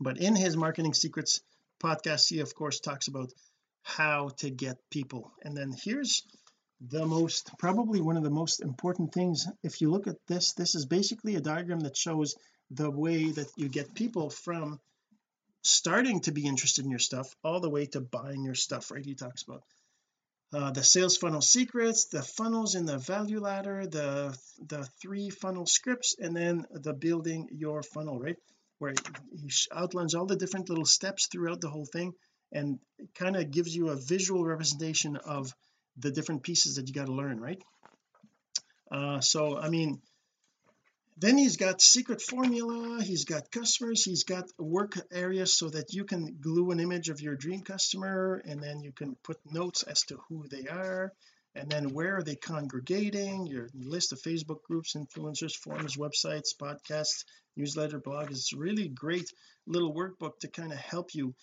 But 0.00 0.16
in 0.16 0.34
his 0.34 0.56
marketing 0.56 0.94
secrets 0.94 1.42
podcast 1.78 2.30
he 2.30 2.40
of 2.40 2.54
course 2.54 2.80
talks 2.80 3.08
about 3.08 3.30
how 3.82 4.30
to 4.38 4.50
get 4.50 4.78
people. 4.90 5.30
And 5.42 5.54
then 5.54 5.74
here's 5.84 6.22
the 6.80 7.04
most 7.04 7.50
probably 7.58 8.00
one 8.00 8.16
of 8.16 8.22
the 8.22 8.30
most 8.30 8.62
important 8.62 9.12
things 9.12 9.46
if 9.62 9.80
you 9.80 9.90
look 9.90 10.06
at 10.06 10.16
this 10.28 10.54
this 10.54 10.74
is 10.74 10.86
basically 10.86 11.36
a 11.36 11.40
diagram 11.40 11.80
that 11.80 11.96
shows 11.96 12.34
the 12.70 12.90
way 12.90 13.30
that 13.30 13.48
you 13.56 13.68
get 13.68 13.94
people 13.94 14.30
from 14.30 14.80
starting 15.62 16.20
to 16.20 16.32
be 16.32 16.46
interested 16.46 16.84
in 16.84 16.90
your 16.90 17.00
stuff 17.00 17.34
all 17.44 17.60
the 17.60 17.68
way 17.68 17.84
to 17.84 18.00
buying 18.00 18.44
your 18.44 18.54
stuff 18.54 18.90
right? 18.90 19.04
He 19.04 19.14
talks 19.14 19.42
about 19.42 19.62
uh, 20.52 20.70
the 20.70 20.82
sales 20.82 21.18
funnel 21.18 21.42
secrets 21.42 22.06
the 22.06 22.22
funnels 22.22 22.74
in 22.74 22.86
the 22.86 22.98
value 22.98 23.40
ladder 23.40 23.86
the 23.86 24.36
the 24.66 24.88
three 25.02 25.28
funnel 25.28 25.66
scripts 25.66 26.16
and 26.18 26.34
then 26.34 26.64
the 26.72 26.94
building 26.94 27.48
your 27.52 27.82
funnel 27.82 28.18
right? 28.18 28.38
Where 28.78 28.94
he 29.38 29.50
outlines 29.74 30.14
all 30.14 30.24
the 30.24 30.36
different 30.36 30.70
little 30.70 30.86
steps 30.86 31.26
throughout 31.26 31.60
the 31.60 31.68
whole 31.68 31.84
thing 31.84 32.14
and 32.52 32.78
kind 33.14 33.36
of 33.36 33.50
gives 33.50 33.76
you 33.76 33.90
a 33.90 33.96
visual 33.96 34.44
representation 34.46 35.16
of 35.16 35.54
the 35.98 36.10
different 36.10 36.42
pieces 36.42 36.76
that 36.76 36.88
you 36.88 36.94
got 36.94 37.06
to 37.06 37.12
learn 37.12 37.40
right? 37.40 37.62
Uh 38.90 39.20
so 39.20 39.58
I 39.58 39.68
mean 39.68 40.00
then 41.18 41.36
he's 41.36 41.56
got 41.56 41.82
secret 41.82 42.22
formula 42.22 43.02
he's 43.02 43.24
got 43.24 43.50
customers 43.50 44.04
he's 44.04 44.24
got 44.24 44.44
work 44.58 44.94
areas 45.12 45.54
so 45.54 45.68
that 45.68 45.92
you 45.92 46.04
can 46.04 46.38
glue 46.40 46.70
an 46.70 46.80
image 46.80 47.08
of 47.08 47.20
your 47.20 47.36
dream 47.36 47.60
customer 47.60 48.42
and 48.44 48.62
then 48.62 48.80
you 48.80 48.92
can 48.92 49.16
put 49.22 49.38
notes 49.50 49.82
as 49.82 50.00
to 50.02 50.16
who 50.28 50.46
they 50.48 50.66
are 50.66 51.12
and 51.54 51.68
then 51.68 51.92
where 51.92 52.16
are 52.16 52.22
they 52.22 52.36
congregating 52.36 53.46
your 53.46 53.68
list 53.74 54.12
of 54.12 54.22
Facebook 54.22 54.62
groups 54.62 54.94
influencers 54.94 55.54
forums 55.54 55.96
websites 55.96 56.56
podcasts 56.56 57.24
newsletter 57.56 57.98
blog 57.98 58.30
is 58.30 58.52
really 58.56 58.88
great 58.88 59.30
little 59.66 59.92
workbook 59.94 60.38
to 60.40 60.48
kind 60.48 60.72
of 60.72 60.78
help 60.78 61.14
you 61.14 61.34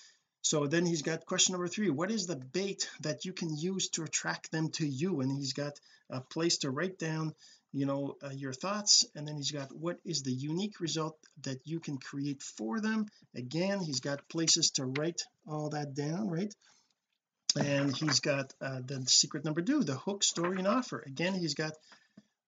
so 0.48 0.66
then 0.66 0.86
he's 0.86 1.02
got 1.02 1.26
question 1.26 1.52
number 1.52 1.68
three 1.68 1.90
what 1.90 2.10
is 2.10 2.26
the 2.26 2.38
bait 2.38 2.90
that 3.02 3.26
you 3.26 3.34
can 3.34 3.58
use 3.58 3.90
to 3.90 4.04
attract 4.04 4.50
them 4.50 4.70
to 4.78 4.88
you? 4.88 5.20
And 5.20 5.30
he's 5.30 5.52
got 5.52 5.74
a 6.10 6.22
place 6.22 6.60
to 6.60 6.70
write 6.70 6.98
down 6.98 7.34
you 7.74 7.86
know 7.86 8.16
uh, 8.24 8.30
your 8.30 8.54
thoughts. 8.54 9.04
And 9.14 9.28
then 9.28 9.36
he's 9.36 9.52
got 9.52 9.76
what 9.76 9.98
is 10.06 10.24
the 10.24 10.32
unique 10.32 10.80
result 10.80 11.18
that 11.42 11.60
you 11.66 11.82
can 11.82 11.98
create 11.98 12.42
for 12.42 12.80
them? 12.80 13.08
Again 13.36 13.82
he's 13.82 14.00
got 14.00 14.30
places 14.30 14.72
to 14.76 14.86
write 14.86 15.22
all 15.46 15.72
that 15.72 15.94
down 15.94 16.30
right? 16.30 16.54
And 17.60 17.94
he's 17.94 18.22
got 18.22 18.54
uh, 18.62 18.80
the 18.86 19.04
secret 19.06 19.44
number 19.44 19.62
two 19.62 19.84
the 19.84 19.96
hook 19.96 20.24
story 20.24 20.60
and 20.60 20.68
offer. 20.68 21.04
Again 21.06 21.34
he's 21.34 21.56
got 21.56 21.74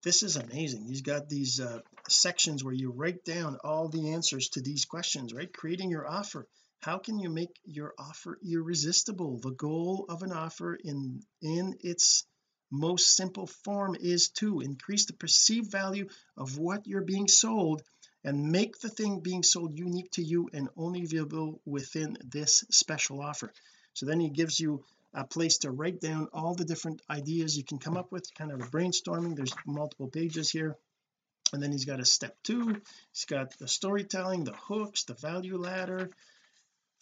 this 0.04 0.22
is 0.22 0.36
amazing. 0.36 0.86
He's 0.86 1.02
got 1.02 1.28
these 1.28 1.60
uh, 1.60 1.80
sections 2.08 2.64
where 2.64 2.72
you 2.72 2.92
write 2.92 3.24
down 3.26 3.58
all 3.62 3.88
the 3.88 4.12
answers 4.14 4.48
to 4.54 4.62
these 4.62 4.86
questions 4.86 5.34
right? 5.34 5.52
Creating 5.52 5.90
your 5.90 6.08
offer 6.08 6.46
how 6.80 6.98
can 6.98 7.18
you 7.18 7.28
make 7.28 7.60
your 7.64 7.92
offer 7.98 8.38
irresistible? 8.42 9.38
The 9.38 9.50
goal 9.50 10.06
of 10.08 10.22
an 10.22 10.32
offer 10.32 10.74
in 10.74 11.22
in 11.42 11.76
its 11.80 12.24
most 12.70 13.16
simple 13.16 13.46
form 13.46 13.96
is 14.00 14.30
to 14.30 14.60
increase 14.60 15.06
the 15.06 15.12
perceived 15.12 15.70
value 15.70 16.08
of 16.36 16.56
what 16.56 16.86
you're 16.86 17.02
being 17.02 17.28
sold 17.28 17.82
and 18.24 18.52
make 18.52 18.78
the 18.78 18.88
thing 18.88 19.20
being 19.20 19.42
sold 19.42 19.78
unique 19.78 20.10
to 20.12 20.22
you 20.22 20.48
and 20.52 20.68
only 20.76 21.02
available 21.02 21.60
within 21.66 22.16
this 22.24 22.64
special 22.70 23.20
offer. 23.20 23.52
So 23.92 24.06
then 24.06 24.20
he 24.20 24.30
gives 24.30 24.58
you 24.60 24.84
a 25.12 25.24
place 25.24 25.58
to 25.58 25.70
write 25.70 26.00
down 26.00 26.28
all 26.32 26.54
the 26.54 26.64
different 26.64 27.02
ideas 27.10 27.56
you 27.56 27.64
can 27.64 27.78
come 27.78 27.96
up 27.96 28.12
with 28.12 28.32
kind 28.34 28.52
of 28.52 28.70
brainstorming. 28.70 29.34
There's 29.34 29.54
multiple 29.66 30.08
pages 30.08 30.50
here. 30.50 30.76
And 31.52 31.60
then 31.60 31.72
he's 31.72 31.84
got 31.84 31.98
a 31.98 32.04
step 32.04 32.36
two. 32.44 32.80
He's 33.12 33.24
got 33.24 33.58
the 33.58 33.66
storytelling 33.66 34.44
the 34.44 34.54
hooks 34.54 35.04
the 35.04 35.14
value 35.14 35.58
ladder 35.58 36.10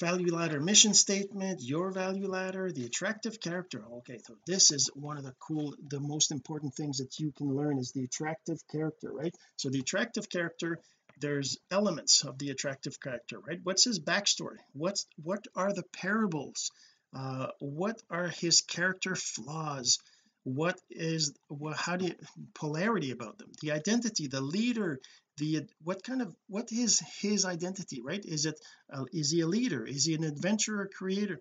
value 0.00 0.34
ladder 0.34 0.60
mission 0.60 0.94
statement 0.94 1.60
your 1.62 1.90
value 1.90 2.28
ladder 2.28 2.70
the 2.72 2.84
attractive 2.84 3.40
character. 3.40 3.84
Okay 3.98 4.18
so 4.24 4.36
this 4.46 4.70
is 4.70 4.90
one 4.94 5.18
of 5.18 5.24
the 5.24 5.34
cool 5.40 5.74
the 5.88 6.00
most 6.00 6.30
important 6.30 6.74
things 6.74 6.98
that 6.98 7.18
you 7.18 7.32
can 7.32 7.54
learn 7.54 7.78
is 7.78 7.92
the 7.92 8.04
attractive 8.04 8.58
character 8.70 9.10
right? 9.12 9.34
So 9.56 9.68
the 9.70 9.80
attractive 9.80 10.28
character 10.28 10.78
there's 11.20 11.58
elements 11.70 12.24
of 12.24 12.38
the 12.38 12.50
attractive 12.50 13.00
character 13.00 13.40
right? 13.40 13.58
What's 13.62 13.84
his 13.84 13.98
backstory? 13.98 14.58
What's 14.72 15.06
what 15.22 15.44
are 15.54 15.72
the 15.72 15.84
parables? 15.92 16.70
Uh 17.16 17.48
what 17.58 18.00
are 18.10 18.28
his 18.28 18.60
character 18.60 19.14
flaws 19.16 19.98
what 20.44 20.80
is 20.90 21.34
what 21.48 21.76
how 21.76 21.96
do 21.96 22.06
you 22.06 22.14
polarity 22.54 23.10
about 23.10 23.38
them? 23.38 23.50
The 23.60 23.72
identity 23.72 24.28
the 24.28 24.40
leader 24.40 25.00
the 25.36 25.66
what 25.82 26.02
kind 26.02 26.22
of 26.22 26.34
what 26.48 26.72
is 26.72 27.00
his 27.20 27.44
identity 27.44 28.00
right? 28.02 28.24
Is 28.24 28.46
it 28.46 28.58
uh, 28.92 29.04
is 29.12 29.30
he 29.30 29.40
a 29.40 29.46
leader? 29.46 29.84
Is 29.84 30.04
he 30.04 30.14
an 30.14 30.24
adventurer 30.24 30.88
creator 30.92 31.40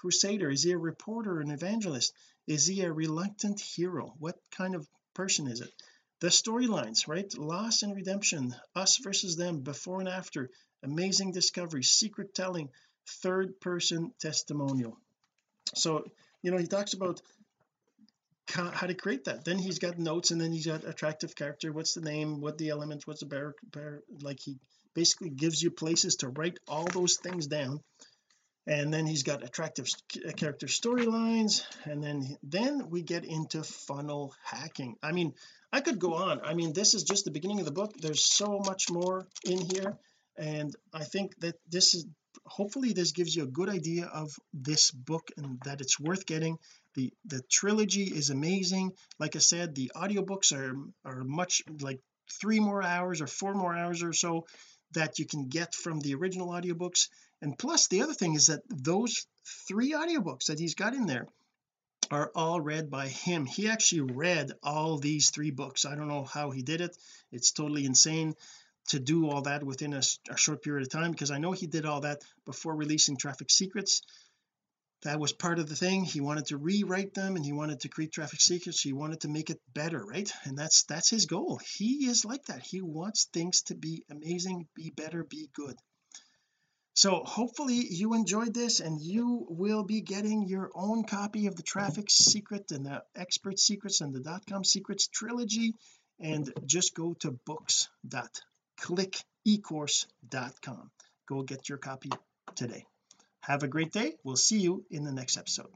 crusader? 0.00 0.50
Is 0.50 0.62
he 0.62 0.72
a 0.72 0.78
reporter 0.78 1.40
an 1.40 1.50
evangelist? 1.50 2.12
Is 2.46 2.66
he 2.66 2.82
a 2.82 2.92
reluctant 2.92 3.60
hero? 3.60 4.14
What 4.18 4.36
kind 4.50 4.74
of 4.74 4.88
person 5.14 5.46
is 5.46 5.60
it? 5.60 5.70
The 6.20 6.28
storylines 6.28 7.06
right? 7.06 7.32
Loss 7.38 7.82
and 7.82 7.94
redemption 7.94 8.54
us 8.74 8.98
versus 8.98 9.36
them 9.36 9.60
before 9.60 10.00
and 10.00 10.08
after. 10.08 10.50
Amazing 10.82 11.32
discovery 11.32 11.82
secret 11.82 12.34
telling 12.34 12.70
third 13.22 13.60
person 13.60 14.12
testimonial. 14.20 14.98
So 15.74 16.04
you 16.42 16.50
know 16.50 16.58
he 16.58 16.66
talks 16.66 16.94
about 16.94 17.20
how 18.50 18.86
to 18.86 18.94
create 18.94 19.24
that. 19.24 19.44
Then 19.44 19.58
he's 19.58 19.78
got 19.78 19.98
notes 19.98 20.30
and 20.30 20.40
then 20.40 20.52
he's 20.52 20.66
got 20.66 20.84
attractive 20.84 21.34
character. 21.34 21.72
What's 21.72 21.94
the 21.94 22.00
name? 22.00 22.40
What 22.40 22.58
the 22.58 22.70
elements? 22.70 23.06
What's 23.06 23.20
the 23.20 23.26
bear, 23.26 24.02
like 24.22 24.40
he 24.40 24.58
basically 24.94 25.30
gives 25.30 25.62
you 25.62 25.70
places 25.70 26.16
to 26.16 26.28
write 26.28 26.58
all 26.66 26.84
those 26.84 27.18
things 27.18 27.46
down. 27.46 27.80
And 28.66 28.92
then 28.92 29.06
he's 29.06 29.22
got 29.22 29.44
attractive 29.44 29.86
character 30.36 30.66
storylines. 30.66 31.62
And 31.84 32.02
then 32.02 32.36
then 32.42 32.90
we 32.90 33.02
get 33.02 33.24
into 33.24 33.62
funnel 33.62 34.34
hacking. 34.42 34.96
I 35.02 35.12
mean 35.12 35.34
I 35.72 35.80
could 35.80 35.98
go 35.98 36.14
on. 36.14 36.40
I 36.44 36.54
mean 36.54 36.72
this 36.72 36.94
is 36.94 37.04
just 37.04 37.24
the 37.24 37.30
beginning 37.30 37.60
of 37.60 37.66
the 37.66 37.72
book. 37.72 37.92
There's 37.98 38.24
so 38.24 38.60
much 38.64 38.90
more 38.90 39.26
in 39.44 39.58
here. 39.58 39.96
And 40.36 40.74
I 40.92 41.04
think 41.04 41.38
that 41.40 41.56
this 41.68 41.94
is 41.94 42.06
hopefully 42.48 42.92
this 42.92 43.12
gives 43.12 43.34
you 43.34 43.44
a 43.44 43.54
good 43.58 43.68
idea 43.68 44.06
of 44.06 44.34
this 44.52 44.90
book 44.90 45.30
and 45.36 45.60
that 45.64 45.80
it's 45.80 46.00
worth 46.00 46.26
getting. 46.26 46.58
The 46.94 47.12
the 47.24 47.42
trilogy 47.50 48.04
is 48.04 48.30
amazing. 48.30 48.92
Like 49.18 49.36
I 49.36 49.40
said 49.40 49.74
the 49.74 49.92
audiobooks 49.94 50.52
are 50.52 50.74
are 51.04 51.24
much 51.24 51.62
like 51.80 52.00
three 52.40 52.60
more 52.60 52.82
hours 52.82 53.20
or 53.20 53.26
four 53.26 53.54
more 53.54 53.74
hours 53.74 54.02
or 54.02 54.12
so 54.12 54.46
that 54.92 55.18
you 55.18 55.26
can 55.26 55.48
get 55.48 55.74
from 55.74 56.00
the 56.00 56.14
original 56.14 56.48
audiobooks. 56.48 57.08
And 57.40 57.58
plus 57.58 57.88
the 57.88 58.02
other 58.02 58.14
thing 58.14 58.34
is 58.34 58.48
that 58.48 58.62
those 58.68 59.26
three 59.68 59.92
audiobooks 59.92 60.46
that 60.46 60.58
he's 60.58 60.74
got 60.74 60.94
in 60.94 61.06
there 61.06 61.26
are 62.10 62.30
all 62.34 62.60
read 62.60 62.90
by 62.90 63.08
him. 63.08 63.44
He 63.44 63.68
actually 63.68 64.12
read 64.12 64.52
all 64.62 64.96
these 64.96 65.30
three 65.30 65.50
books. 65.50 65.84
I 65.84 65.94
don't 65.94 66.08
know 66.08 66.24
how 66.24 66.50
he 66.50 66.62
did 66.62 66.80
it. 66.80 66.96
It's 67.30 67.52
totally 67.52 67.84
insane 67.84 68.34
to 68.88 68.98
do 68.98 69.28
all 69.28 69.42
that 69.42 69.62
within 69.62 69.92
a, 69.94 70.02
a 70.30 70.36
short 70.36 70.62
period 70.62 70.86
of 70.86 70.90
time 70.90 71.10
because 71.10 71.30
I 71.30 71.38
know 71.38 71.52
he 71.52 71.66
did 71.66 71.86
all 71.86 72.00
that 72.02 72.22
before 72.44 72.74
releasing 72.74 73.16
traffic 73.16 73.50
secrets. 73.50 74.02
That 75.02 75.20
was 75.20 75.32
part 75.32 75.60
of 75.60 75.68
the 75.68 75.76
thing. 75.76 76.04
He 76.04 76.20
wanted 76.20 76.46
to 76.46 76.56
rewrite 76.56 77.14
them 77.14 77.36
and 77.36 77.44
he 77.44 77.52
wanted 77.52 77.80
to 77.80 77.88
create 77.88 78.10
traffic 78.10 78.40
secrets. 78.40 78.80
He 78.80 78.92
wanted 78.92 79.20
to 79.20 79.28
make 79.28 79.48
it 79.48 79.60
better 79.72 80.02
right? 80.04 80.30
And 80.44 80.58
that's 80.58 80.82
that's 80.84 81.10
his 81.10 81.26
goal. 81.26 81.60
He 81.76 82.06
is 82.06 82.24
like 82.24 82.44
that. 82.46 82.62
He 82.62 82.80
wants 82.80 83.28
things 83.32 83.62
to 83.64 83.76
be 83.76 84.04
amazing 84.10 84.66
be 84.74 84.90
better 84.90 85.22
be 85.22 85.50
good. 85.54 85.76
So 86.94 87.22
hopefully 87.24 87.86
you 87.88 88.14
enjoyed 88.14 88.52
this 88.52 88.80
and 88.80 89.00
you 89.00 89.46
will 89.48 89.84
be 89.84 90.00
getting 90.00 90.48
your 90.48 90.72
own 90.74 91.04
copy 91.04 91.46
of 91.46 91.54
the 91.54 91.62
traffic 91.62 92.06
secret 92.10 92.72
and 92.72 92.84
the 92.84 93.04
expert 93.14 93.60
secrets 93.60 94.00
and 94.00 94.12
the 94.12 94.18
dot-com 94.18 94.64
secrets 94.64 95.06
trilogy. 95.06 95.74
And 96.18 96.52
just 96.66 96.96
go 96.96 97.14
to 97.20 97.38
books.clickecourse.com 98.86 100.90
go 101.26 101.42
get 101.42 101.68
your 101.68 101.78
copy 101.78 102.10
today 102.54 102.86
have 103.40 103.62
a 103.62 103.68
great 103.68 103.92
day 103.92 104.14
we'll 104.24 104.36
see 104.36 104.60
you 104.60 104.84
in 104.90 105.04
the 105.04 105.12
next 105.12 105.36
episode 105.36 105.68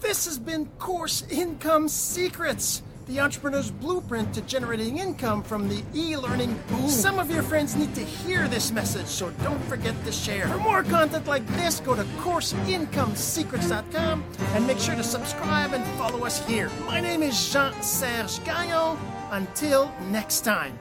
this 0.00 0.26
has 0.26 0.38
been 0.38 0.66
course 0.78 1.24
income 1.30 1.88
secrets 1.88 2.82
the 3.06 3.20
entrepreneur's 3.20 3.70
blueprint 3.70 4.34
to 4.34 4.42
generating 4.42 4.98
income 4.98 5.42
from 5.42 5.68
the 5.68 5.82
e-learning 5.94 6.60
boom. 6.68 6.88
Some 6.88 7.18
of 7.20 7.30
your 7.30 7.44
friends 7.44 7.76
need 7.76 7.94
to 7.94 8.04
hear 8.04 8.48
this 8.48 8.72
message, 8.72 9.06
so 9.06 9.30
don't 9.44 9.62
forget 9.66 9.94
to 10.04 10.10
share. 10.10 10.48
For 10.48 10.58
more 10.58 10.82
content 10.82 11.28
like 11.28 11.46
this, 11.54 11.78
go 11.78 11.94
to 11.94 12.02
CourseIncomeSecrets.com 12.02 14.24
and 14.38 14.66
make 14.66 14.80
sure 14.80 14.96
to 14.96 15.04
subscribe 15.04 15.72
and 15.72 15.84
follow 15.96 16.24
us 16.24 16.44
here. 16.48 16.68
My 16.84 17.00
name 17.00 17.22
is 17.22 17.52
Jean-Serge 17.52 18.44
Gagnon. 18.44 18.98
Until 19.30 19.92
next 20.10 20.40
time. 20.40 20.76